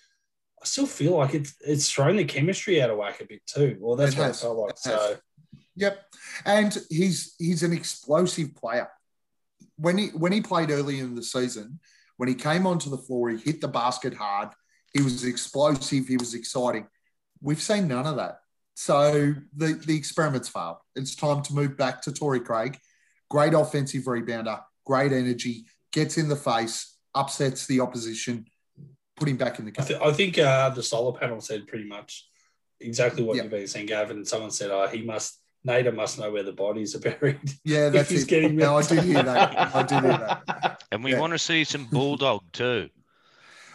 [0.63, 3.77] I still feel like it's it's thrown the chemistry out of whack a bit too.
[3.81, 4.41] Well, that's It what has.
[4.41, 4.71] I felt like.
[4.71, 5.01] It has.
[5.01, 5.17] So
[5.77, 6.05] Yep,
[6.47, 8.89] and he's he's an explosive player.
[9.77, 11.81] When he when he played early in the season,
[12.17, 14.51] when he came onto the floor, he hit the basket hard.
[14.95, 16.09] He was explosive.
[16.09, 16.89] He was exciting.
[17.43, 18.39] We've seen none of that.
[18.79, 20.77] So the the experiment's failed.
[20.95, 22.79] It's time to move back to Torrey Craig.
[23.31, 28.45] Great offensive rebounder, great energy, gets in the face, upsets the opposition,
[29.17, 29.87] put him back in the I, game.
[29.87, 32.29] th- I think uh, the solar panel said pretty much
[32.79, 33.45] exactly what Yeah.
[33.45, 34.19] you've been saying, Gavin.
[34.19, 37.89] And Someone said, "Oh, he must Nader must know where the bodies are buried." Yeah,
[37.95, 38.29] that's he's it.
[38.29, 38.91] getting No, I ripped.
[38.91, 39.75] did hear that.
[39.75, 40.83] I did hear that.
[40.93, 41.21] And we Yeah.
[41.21, 42.91] want to see some bulldog too.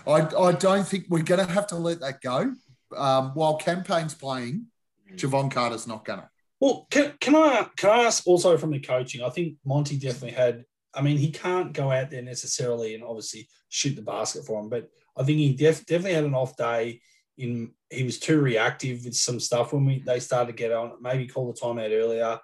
[0.07, 2.53] I, I don't think we're going to have to let that go.
[2.95, 4.67] Um, while Cam Payne's playing,
[5.15, 6.29] Jevon Carter's not to.
[6.59, 9.23] Well, can, can I can I ask also from the coaching?
[9.23, 10.65] I think Monty definitely had.
[10.93, 14.69] I mean, he can't go out there necessarily and obviously shoot the basket for him,
[14.69, 17.01] but I think he def, definitely had an off day.
[17.37, 20.93] In he was too reactive with some stuff when we they started to get on.
[21.01, 22.39] Maybe call the timeout earlier.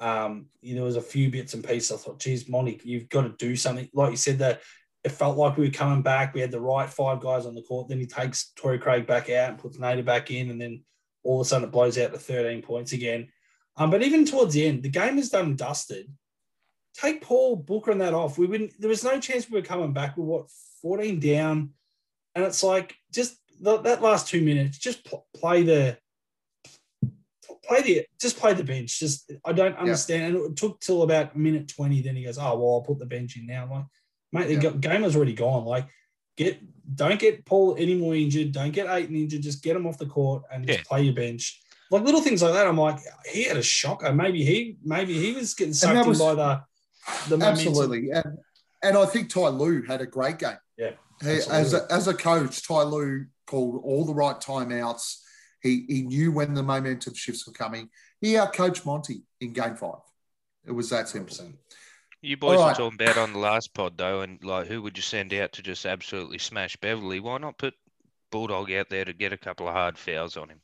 [0.00, 1.92] Um, you know, there was a few bits and pieces.
[1.92, 3.88] I thought, geez, Monty, you've got to do something.
[3.94, 4.60] Like you said, that
[5.04, 6.34] it felt like we were coming back.
[6.34, 7.88] We had the right five guys on the court.
[7.88, 10.82] Then he takes Torrey Craig back out and puts Nader back in, and then
[11.24, 13.28] all of a sudden it blows out to 13 points again.
[13.76, 16.06] Um, but even towards the end, the game is done dusted.
[16.94, 18.38] Take Paul Booker and that off.
[18.38, 18.80] We wouldn't.
[18.80, 20.16] There was no chance we were coming back.
[20.16, 21.70] We were what 14 down,
[22.36, 24.78] and it's like just the, that last two minutes.
[24.78, 25.98] Just pl- play the
[27.64, 29.00] play the just play the bench.
[29.00, 30.36] Just I don't understand.
[30.36, 32.00] And it took till about minute 20.
[32.02, 33.84] Then he goes, "Oh well, I'll put the bench in now." I'm like,
[34.32, 34.70] mate, the Yeah.
[34.70, 35.64] game was already gone.
[35.64, 35.88] Like,
[36.36, 36.60] get
[36.94, 38.52] don't get Paul any more injured.
[38.52, 39.42] Don't get eight injured.
[39.42, 40.84] Just get him off the court and just Yeah.
[40.86, 42.66] play your bench like little things like that.
[42.66, 42.98] I'm like,
[43.30, 44.12] he had a shocker.
[44.12, 46.62] Maybe he, maybe he was getting sucked that in by the
[47.28, 47.68] the momentum.
[47.68, 48.10] Absolutely.
[48.10, 48.38] And,
[48.82, 50.56] and I think Ty Lue had a great game.
[50.76, 50.92] Yeah,
[51.22, 55.18] He, as, a, as a coach, Ty Lue called all the right timeouts.
[55.62, 57.90] He, he knew when the momentum shifts were coming.
[58.20, 60.00] He outcoached Monty in game five.
[60.66, 61.36] It was that simple.
[61.36, 61.54] 100%.
[62.24, 64.96] You boys All were talking about on the last pod though, and like who would
[64.96, 67.20] you send out to just absolutely smash Beverley?
[67.20, 67.74] Why not put
[68.30, 70.60] Bulldog out there to get a couple of hard fouls on him?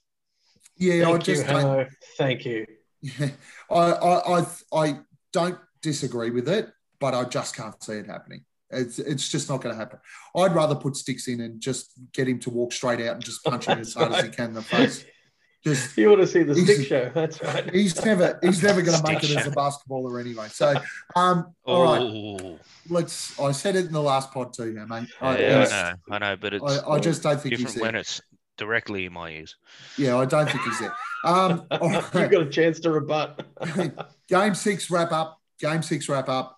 [0.79, 2.67] Yeah, I Thank you, just don't, Thank you.
[3.71, 4.99] I, I, I, I
[5.33, 8.45] don't disagree with it, but I just can't see it happening.
[8.71, 9.99] It's, it's just not going to happen.
[10.35, 13.45] I'd rather put sticks in and just get him to walk straight out and just
[13.45, 15.05] punch him as hard as he can in the face.
[15.63, 17.11] Just You want to see the He's- stick show?
[17.15, 17.71] That's right.
[17.75, 20.49] he's never he's never going to make it Stick as a basketballer anyway.
[20.49, 20.75] So,
[21.17, 23.39] um, Oh, all right, let's.
[23.39, 25.09] I said it in the last pod too, yeah, mate.
[25.21, 27.75] I, yeah, I know, I know, but it's I, I just don't think he's different
[27.77, 27.85] there.
[27.85, 28.21] when it's
[28.57, 29.57] directly in my ears.
[29.99, 30.95] Yeah, I don't think he's there.
[31.25, 33.45] Um, all You've got a chance to rebut.
[34.29, 35.39] Game six wrap up.
[35.61, 36.57] Game six wrap up.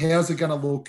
[0.00, 0.88] How's it going to look?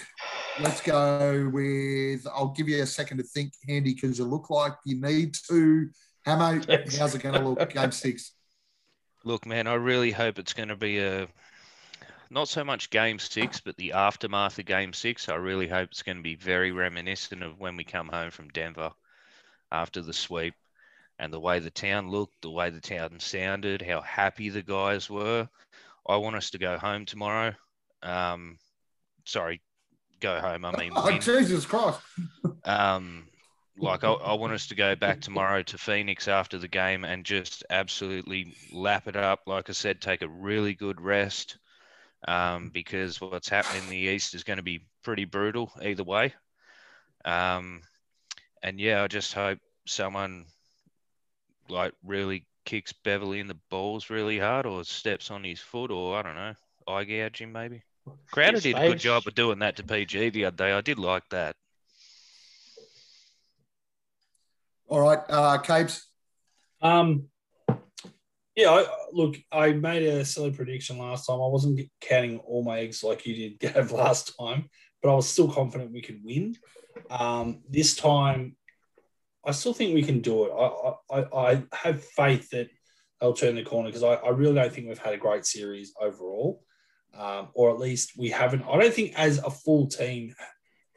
[0.61, 2.25] Let's go with.
[2.27, 5.89] I'll give you a second to think, Handy, because you look like you need to.
[6.25, 6.97] Hammo, Thanks.
[6.99, 7.69] how's it going to look?
[7.73, 8.31] Game six.
[9.25, 11.27] Look, man, I really hope it's going to be a
[12.29, 15.29] not so much game six, but the aftermath of game six.
[15.29, 18.49] I really hope it's going to be very reminiscent of when we come home from
[18.49, 18.91] Denver
[19.71, 20.55] after the sweep
[21.19, 25.09] and the way the town looked, the way the town sounded, how happy the guys
[25.09, 25.47] were.
[26.07, 27.53] I want us to go home tomorrow.
[28.01, 28.57] Um,
[29.25, 29.61] sorry,
[30.19, 30.65] go home.
[30.65, 31.21] I mean, Oh, win.
[31.21, 31.99] Jesus Christ.
[32.65, 33.25] Um,
[33.77, 37.25] like I, I want us to go back tomorrow to Phoenix after the game and
[37.25, 39.41] just absolutely lap it up.
[39.47, 41.57] Like I said, take a really good rest
[42.27, 46.33] um, because what's happening in the East is going to be pretty brutal either way.
[47.25, 47.81] Um,
[48.61, 50.45] and yeah, I just hope someone
[51.69, 56.17] like really kicks Beverley in the balls really hard or steps on his foot or
[56.17, 56.53] I don't know,
[56.87, 57.81] eye gouge him maybe.
[58.31, 60.73] Crowder did a good job of doing that to PG the other day.
[60.73, 61.55] I did like that.
[64.93, 66.07] All right, uh, Capes.
[66.79, 67.23] Um,
[68.55, 71.41] yeah, I, look, I made a silly prediction last time.
[71.41, 74.69] I wasn't counting all my eggs like you did Gav last time,
[75.01, 76.55] but I was still confident we could win.
[77.09, 78.55] Um, this time,
[79.43, 80.51] I still think we can do it.
[80.51, 82.69] I, I, I have faith that
[83.19, 85.91] they'll turn the corner because I, I really don't think we've had a great series
[85.99, 86.63] overall,
[87.17, 88.61] um, or at least we haven't.
[88.61, 90.35] I don't think as a full team,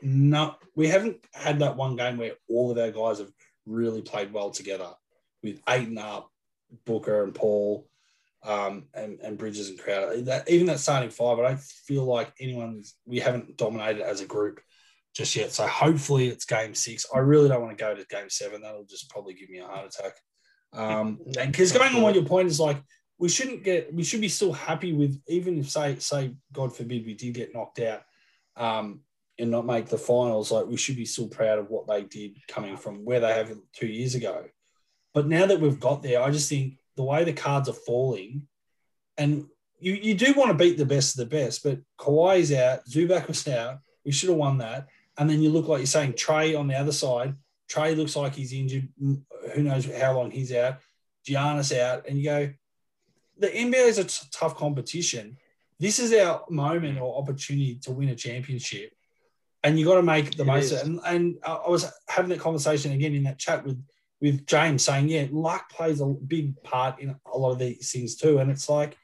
[0.02, 3.30] no, we haven't had that one game where all of our guys have
[3.66, 4.90] really played well together
[5.42, 6.30] with Ayton up,
[6.84, 7.88] Booker and Paul,
[8.44, 10.22] um, and, and Bridges and Crowder.
[10.22, 14.26] That even that starting five, I don't feel like anyone's we haven't dominated as a
[14.26, 14.60] group
[15.14, 15.52] just yet.
[15.52, 17.06] So hopefully it's game six.
[17.14, 18.62] I really don't want to go to game seven.
[18.62, 20.12] That'll just probably give me a heart attack.
[20.72, 22.82] Um, and because going on what your point is like,
[23.18, 27.06] we shouldn't get we should be still happy with even if say say God forbid
[27.06, 28.02] we did get knocked out
[28.56, 29.00] um,
[29.38, 32.36] and not make the finals, like we should be still proud of what they did
[32.48, 34.44] coming from where they have two years ago.
[35.12, 38.46] But now that we've got there, I just think the way the cards are falling,
[39.18, 39.46] and
[39.78, 43.28] you, you do want to beat the best of the best, but Kawhi's out, Zubac
[43.28, 43.78] was out.
[44.04, 44.88] We should have won that.
[45.18, 47.34] And then you look like you're saying Trae on the other side.
[47.70, 48.88] Trae looks like he's injured.
[49.02, 49.22] Mm,
[49.54, 50.78] Who knows how long he's out.
[51.26, 52.06] Giannis out.
[52.08, 52.50] And you go,
[53.38, 55.36] the NBA is a t- tough competition.
[55.78, 58.92] This is our moment or opportunity to win a championship.
[59.62, 60.84] And you got to make the It most of it.
[60.84, 63.82] And, and I I was having that conversation again in that chat with
[64.20, 68.16] with James saying, yeah, luck plays a big part in a lot of these things
[68.16, 68.38] too.
[68.38, 68.96] And it's like,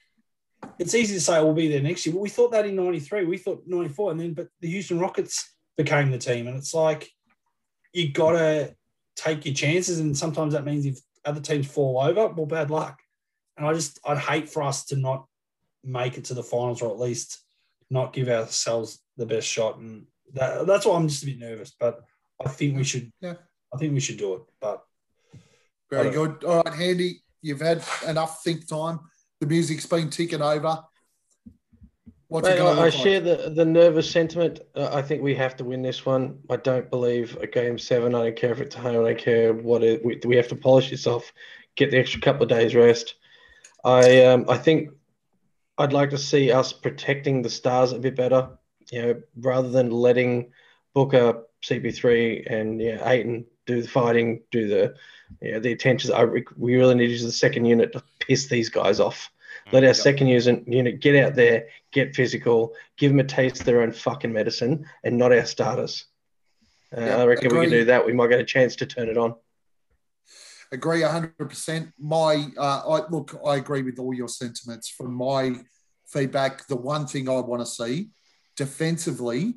[0.78, 2.76] it's easy to say oh, we'll be there next year, but we thought that in
[2.76, 6.46] 93, we thought 94, and then, but the Houston Rockets became the team.
[6.46, 7.10] And it's like,
[7.92, 8.74] you got to
[9.16, 9.98] take your chances.
[9.98, 13.00] And sometimes that means if other teams fall over, well, bad luck.
[13.56, 15.26] And I just, I'd hate for us to not
[15.84, 17.40] make it to the finals or at least
[17.90, 19.78] not give ourselves the best shot.
[19.78, 22.02] And that, that's why I'm just a bit nervous, but
[22.44, 23.34] I think we should, Yeah.
[23.74, 24.42] I think we should do it.
[24.60, 24.82] But
[25.90, 26.44] Very good.
[26.44, 29.00] All right, Handy, you've had enough think time.
[29.40, 30.78] The music's been ticking over.
[32.28, 33.02] What's Mate, it going to I, I look like?
[33.04, 34.60] share the, the nervous sentiment.
[34.74, 36.38] Uh, I think we have to win this one.
[36.48, 38.14] I don't believe a game seven.
[38.14, 39.04] I don't care if it's home.
[39.04, 40.02] I don't care what it.
[40.02, 41.30] We, we have to polish this off.
[41.76, 43.16] Get the extra couple of days rest.
[43.84, 44.90] I um I think
[45.76, 48.56] I'd like to see us protecting the stars a bit better.
[48.92, 50.52] You know, rather than letting
[50.94, 54.94] Booker, CP3, and yeah, Ayton do the fighting, do the
[55.40, 56.12] yeah the attentions.
[56.12, 59.30] I re- we really need to use the second unit to piss these guys off.
[59.72, 63.66] Let our second unit unit get out there, get physical, give them a taste of
[63.66, 66.04] their own fucking medicine, and not our starters.
[66.94, 68.04] Uh, Yeah, I reckon we can do that.
[68.04, 69.34] We might get a chance to turn it on.
[70.70, 71.92] agree 100%.
[71.98, 74.88] My, uh, I look, I agree with all your sentiments.
[74.90, 75.54] From my
[76.06, 78.10] feedback, the one thing I want to see
[78.56, 79.54] defensively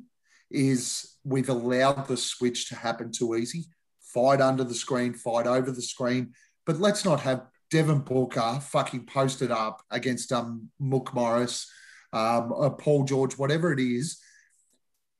[0.50, 3.66] is we've allowed the switch to happen too easy.
[4.00, 6.32] Fight under the screen, fight over the screen,
[6.64, 11.70] but let's not have Devin Booker fucking posted up against um Mook Morris,
[12.12, 14.18] um, uh, Paul George, whatever it is.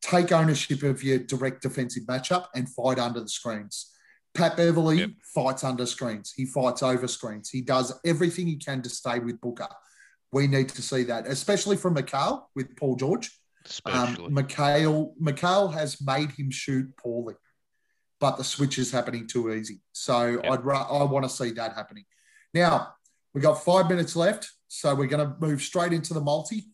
[0.01, 3.93] Take ownership of your direct defensive matchup and fight under the screens.
[4.35, 5.11] Pat Beverley Yep.
[5.35, 6.33] fights under screens.
[6.37, 7.51] He fights over screens.
[7.51, 9.69] He does everything he can to stay with Booker.
[10.31, 13.31] We need to see that, especially from Mikal with Paul George.
[13.85, 14.31] Um, especially.
[14.31, 17.35] Mikal, Mikal has made him shoot poorly,
[18.21, 19.81] but the switch is happening too easy.
[19.93, 20.45] So Yep.
[20.45, 22.05] I'd ra- I want to see that happening.
[22.55, 22.95] Now
[23.35, 26.67] we got five minutes left, so we're going to move straight into the multi.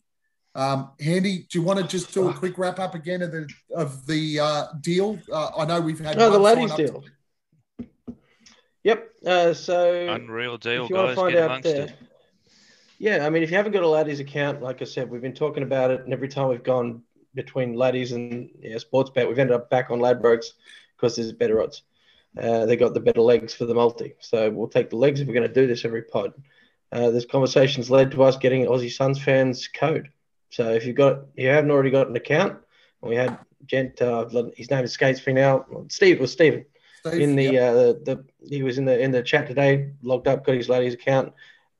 [0.55, 3.49] Um, Handy, do you want to just do a quick wrap up again of the
[3.75, 5.19] of the uh, deal?
[5.31, 7.01] Uh, I know we've had No, the ladies deal.
[7.01, 7.87] today.
[8.83, 9.09] Yep.
[9.25, 11.15] Uh, so Unreal deal, if you want guys.
[11.15, 11.95] to find Get out amongst there, it.
[13.03, 15.33] Yeah, I mean, if you haven't got a Laddies account, like I said, we've been
[15.33, 17.01] talking about it, and every time we've gone
[17.33, 20.45] between Laddies and yeah, Sportsbet, we've ended up back on Ladbrokes
[20.95, 21.83] because there's better odds.
[22.41, 25.27] Uh, they got the better legs for the multi, so we'll take the legs if
[25.27, 26.31] we're going to do this every pod.
[26.93, 30.07] Uh, this conversation's led to us getting Aussie Suns fans code.
[30.49, 32.57] So if you've got, you haven't already got an account,
[33.01, 35.65] and we had gent, uh, his name escapes me now.
[35.89, 36.63] Steve was Stephen
[37.05, 37.19] Steve?
[37.19, 37.69] in the, Yep.
[37.69, 38.25] uh, the the
[38.55, 41.33] he was in the in the chat today, logged up, got his laddies account,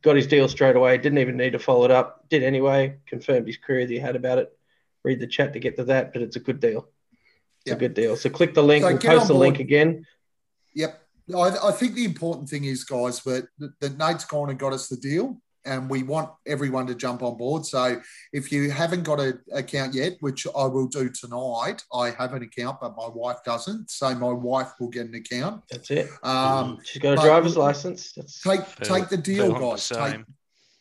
[0.04, 0.98] got his deal straight away.
[0.98, 2.30] Didn't even need to follow it up.
[2.30, 2.98] Did anyway.
[3.08, 4.56] Confirmed his query that he had about it.
[5.04, 6.90] Read the chat to get to that, but it's a good deal.
[7.62, 7.74] It's Yeah.
[7.74, 8.16] a good deal.
[8.16, 8.84] So click the link.
[8.84, 10.06] So we'll post the link again.
[10.76, 11.00] Yep.
[11.36, 13.48] I, I think the important thing is, guys, that,
[13.80, 17.38] that Nate's gone and got us the deal, and we want everyone to jump on
[17.38, 17.66] board.
[17.66, 18.02] So
[18.34, 22.44] if you haven't got an account yet, which I will do tonight, I have an
[22.44, 23.90] account, but my wife doesn't.
[23.90, 25.64] So my wife will get an account.
[25.70, 26.10] That's it.
[26.24, 28.14] Um, She's got a driver's license.
[28.14, 29.88] That's take Feel- take the deal, feel the guys.
[29.88, 30.26] Take,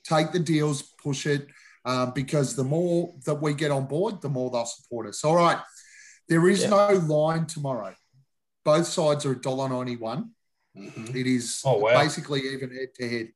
[0.04, 1.46] take the deals, push it,
[1.84, 5.22] um, because the more that we get on board, the more they'll support us.
[5.24, 5.58] All right.
[6.28, 6.70] There is Yeah.
[6.70, 7.94] no line tomorrow.
[8.64, 10.30] Both sides are $1.91.
[10.76, 11.14] Mhm.
[11.14, 12.00] It is Oh, wow.
[12.00, 13.32] basically even head to head.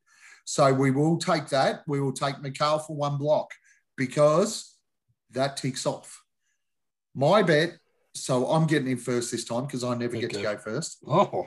[0.46, 1.82] So we will take that.
[1.88, 3.50] We will take Mikal for one block
[3.96, 4.76] because
[5.32, 6.22] that ticks off.
[7.14, 7.76] My bet,
[8.14, 10.98] so I'm getting in first this time because I never get to go first.
[11.06, 11.46] Oh,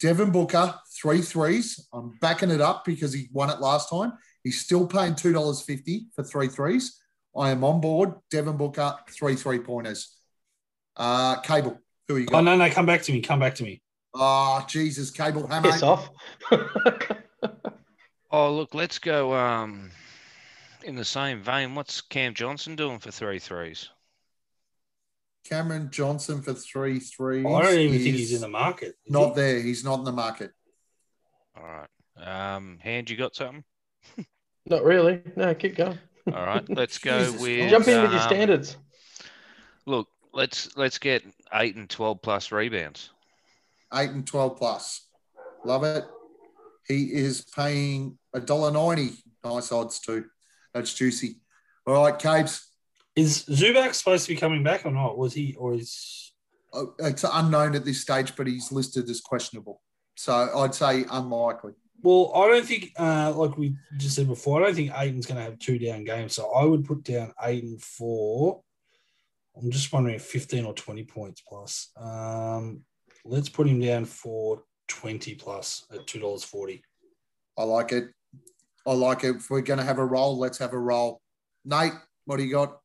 [0.00, 1.88] Devin Booker, three threes.
[1.92, 4.14] I'm backing it up because he won it last time.
[4.42, 7.00] He's still paying $2.50 for three threes.
[7.36, 8.14] I am on board.
[8.32, 10.18] Devin Booker, three three pointers.
[10.96, 11.78] Uh, Cable,
[12.08, 13.20] who are you oh no, no, come back to me.
[13.20, 13.80] Come back to me.
[14.12, 15.46] Oh, Jesus, Cable.
[15.46, 16.10] How piss off.
[18.32, 19.90] Oh, look, let's go um,
[20.84, 21.74] in the same vein.
[21.74, 23.90] What's Cam Johnson doing for three threes?
[25.44, 27.44] Cameron Johnson for three threes.
[27.44, 28.96] I don't even think he's in the market.
[29.04, 29.34] is Not he?
[29.34, 29.60] there.
[29.60, 30.52] He's not in the market.
[31.56, 32.54] All right.
[32.54, 33.64] Um, Hand, you got something?
[34.66, 35.20] Not really.
[35.36, 35.98] No, keep going.
[36.32, 36.64] All right.
[36.70, 38.76] Let's go Jesus with Jump in with your um, standards.
[39.86, 43.10] Look, let's let's get eight and twelve plus rebounds.
[43.92, 45.06] Eight and twelve plus.
[45.64, 46.04] Love it.
[46.86, 49.10] He is paying a dollar ninety.
[49.44, 50.24] Nice odds too.
[50.74, 51.36] That's juicy.
[51.86, 52.68] All right, Cabes.
[53.16, 55.18] Is Zubac supposed to be coming back or not?
[55.18, 56.32] Was he or is
[56.72, 59.82] Uh, It's unknown at this stage, but he's listed as questionable.
[60.16, 61.72] So I'd say unlikely.
[62.02, 65.42] well, I don't think uh like we just said before, I don't think Ayton's gonna
[65.42, 66.34] have two down games.
[66.34, 68.62] So I would put down Aiden for
[69.56, 71.90] I'm just wondering if 15 or 20 points plus.
[71.96, 72.84] Um
[73.24, 76.82] let's put him down for 20 plus at two dollars forty.
[77.58, 78.04] I like it.
[78.86, 79.36] I like it.
[79.36, 81.20] If we're going to have a roll, let's have a roll.
[81.64, 81.92] Nate,
[82.24, 82.78] what do you got?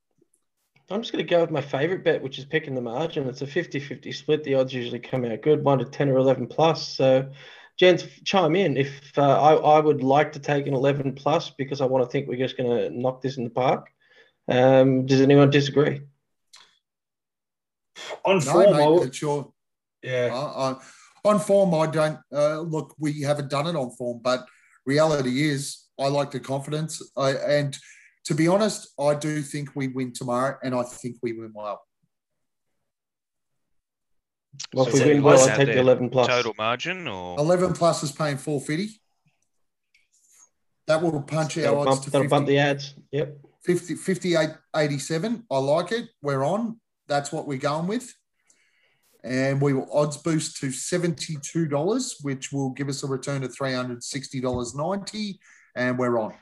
[0.89, 3.27] I'm just going to go with my favorite bet, which is picking the margin.
[3.27, 4.43] It's a 50 50 split.
[4.43, 6.87] The odds usually come out good, 1 to 10 or 11 plus.
[6.87, 7.29] So,
[7.77, 8.77] gents, chime in.
[8.77, 12.09] If uh, I, I would like to take an 11 plus because I want to
[12.09, 13.89] think we're just going to knock this in the park.
[14.47, 16.01] Um, does anyone disagree?
[18.23, 19.51] On form, I mate, would, it's your
[20.03, 20.29] yeah.
[20.31, 20.79] Uh, uh,
[21.25, 22.95] on form, I don't uh, look.
[22.97, 24.45] We haven't done it on form, but
[24.85, 27.01] reality is, I like the confidence.
[27.15, 27.77] I, and
[28.25, 31.81] to be honest, I do think we win tomorrow, and I think we win well.
[34.73, 36.27] Well, So if we win well, I'll take the 11 plus.
[36.27, 38.99] Total margin or Eleven plus is paying four fifty.
[40.87, 42.95] That will punch our That'll odds bump, to that'll 50, bump the ads.
[43.11, 43.37] Yep.
[43.65, 45.43] 50, 58, 87.
[45.51, 46.07] I like it.
[46.21, 46.79] We're on.
[47.07, 48.13] That's what we're going with.
[49.23, 55.37] And we will odds boost to $72, which will give us a return of $360.90.
[55.77, 56.33] And we're on.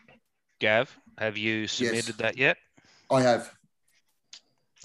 [0.59, 0.97] Gav?
[1.17, 2.55] Have you submitted that yet?
[3.11, 3.51] I have.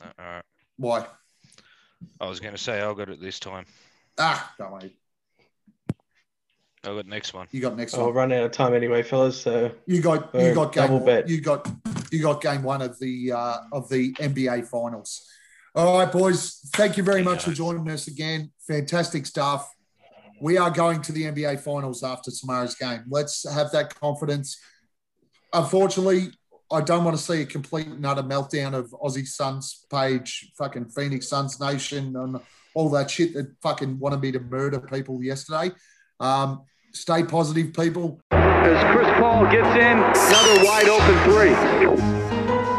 [0.03, 0.43] Uh, All right.
[0.77, 1.07] Why?
[2.21, 3.65] I was going to say I got it this time.
[4.19, 4.97] Ah, don't worry.
[6.83, 7.47] I got next one.
[7.53, 8.07] You got next one.
[8.07, 9.41] I'll run out of time anyway, fellas.
[9.41, 11.07] So, You got you got game Double one.
[11.07, 11.29] bet.
[11.29, 11.69] You got
[12.11, 15.27] you got game one of the uh, of the NBA finals.
[15.77, 16.59] All right, boys.
[16.75, 18.51] Thank you very much for joining us again.
[18.67, 19.71] Fantastic stuff.
[20.41, 23.05] We are going to the NBA finals after tomorrow's game.
[23.09, 24.59] Let's have that confidence.
[25.53, 26.31] Unfortunately,
[26.73, 30.87] I don't want to see a complete and utter meltdown of Aussie Suns page, fucking
[30.87, 32.41] Phoenix Suns Nation, and
[32.75, 35.73] all that shit that fucking wanted me to murder people yesterday.
[36.21, 36.63] Um,
[36.95, 38.21] stay positive, people.
[38.31, 41.53] As Chris Paul gets in, another wide open three.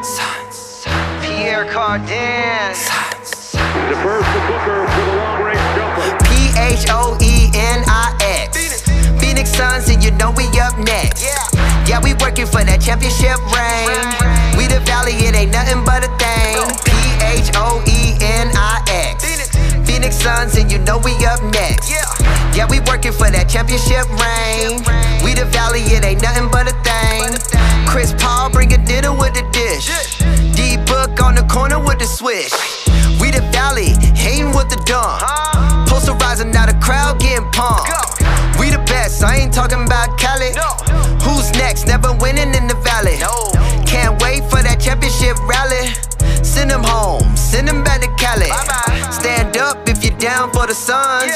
[0.03, 0.83] Suns.
[1.23, 2.73] Pierre Cardin.
[2.73, 3.51] Suns.
[3.51, 4.90] Defers to Booker
[9.61, 11.21] Suns, and you know we up next.
[11.21, 13.93] Yeah, we working for that championship ring.
[14.57, 16.57] We the valley, it ain't nothing but a thing.
[16.81, 16.89] P
[17.21, 19.21] H O E N I X.
[19.85, 21.93] Phoenix Suns, and you know we up next.
[21.93, 24.81] Yeah, we working for that championship ring.
[25.21, 27.37] We the valley, it ain't nothing but a thing.
[27.85, 29.93] Chris Paul bring a dinner with the dish.
[30.57, 32.49] D Book on the corner with the swish.
[33.21, 35.21] We the valley, hating with the dump.
[35.85, 37.93] Posterizing now the crowd getting pumped.
[38.61, 40.53] We the best, I ain't talking about Cali.
[41.25, 41.87] Who's next?
[41.87, 43.17] Never winning in the valley.
[43.89, 45.89] Can't wait for that championship rally.
[46.45, 48.53] Send them home, send them back to Cali.
[49.09, 51.33] Stand up if you're down for the Suns.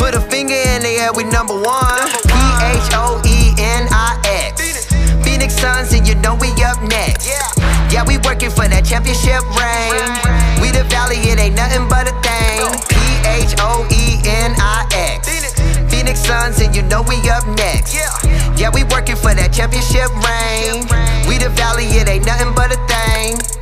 [0.00, 2.08] Put a finger in the air, we number one.
[2.24, 2.40] P
[2.72, 4.16] H O E N I
[4.48, 4.88] X.
[5.20, 7.28] Phoenix Suns, and you know we up next.
[7.92, 10.08] Yeah, we working for that championship ring.
[10.64, 12.91] We the valley, it ain't nothing but a thing.
[13.22, 15.22] P-H-O-E-N-I-X
[15.90, 17.94] Phoenix Suns and you know we up next.
[17.94, 20.86] Yeah, we working for that championship reign
[21.28, 23.61] We the valley, it ain't nothing but a thing.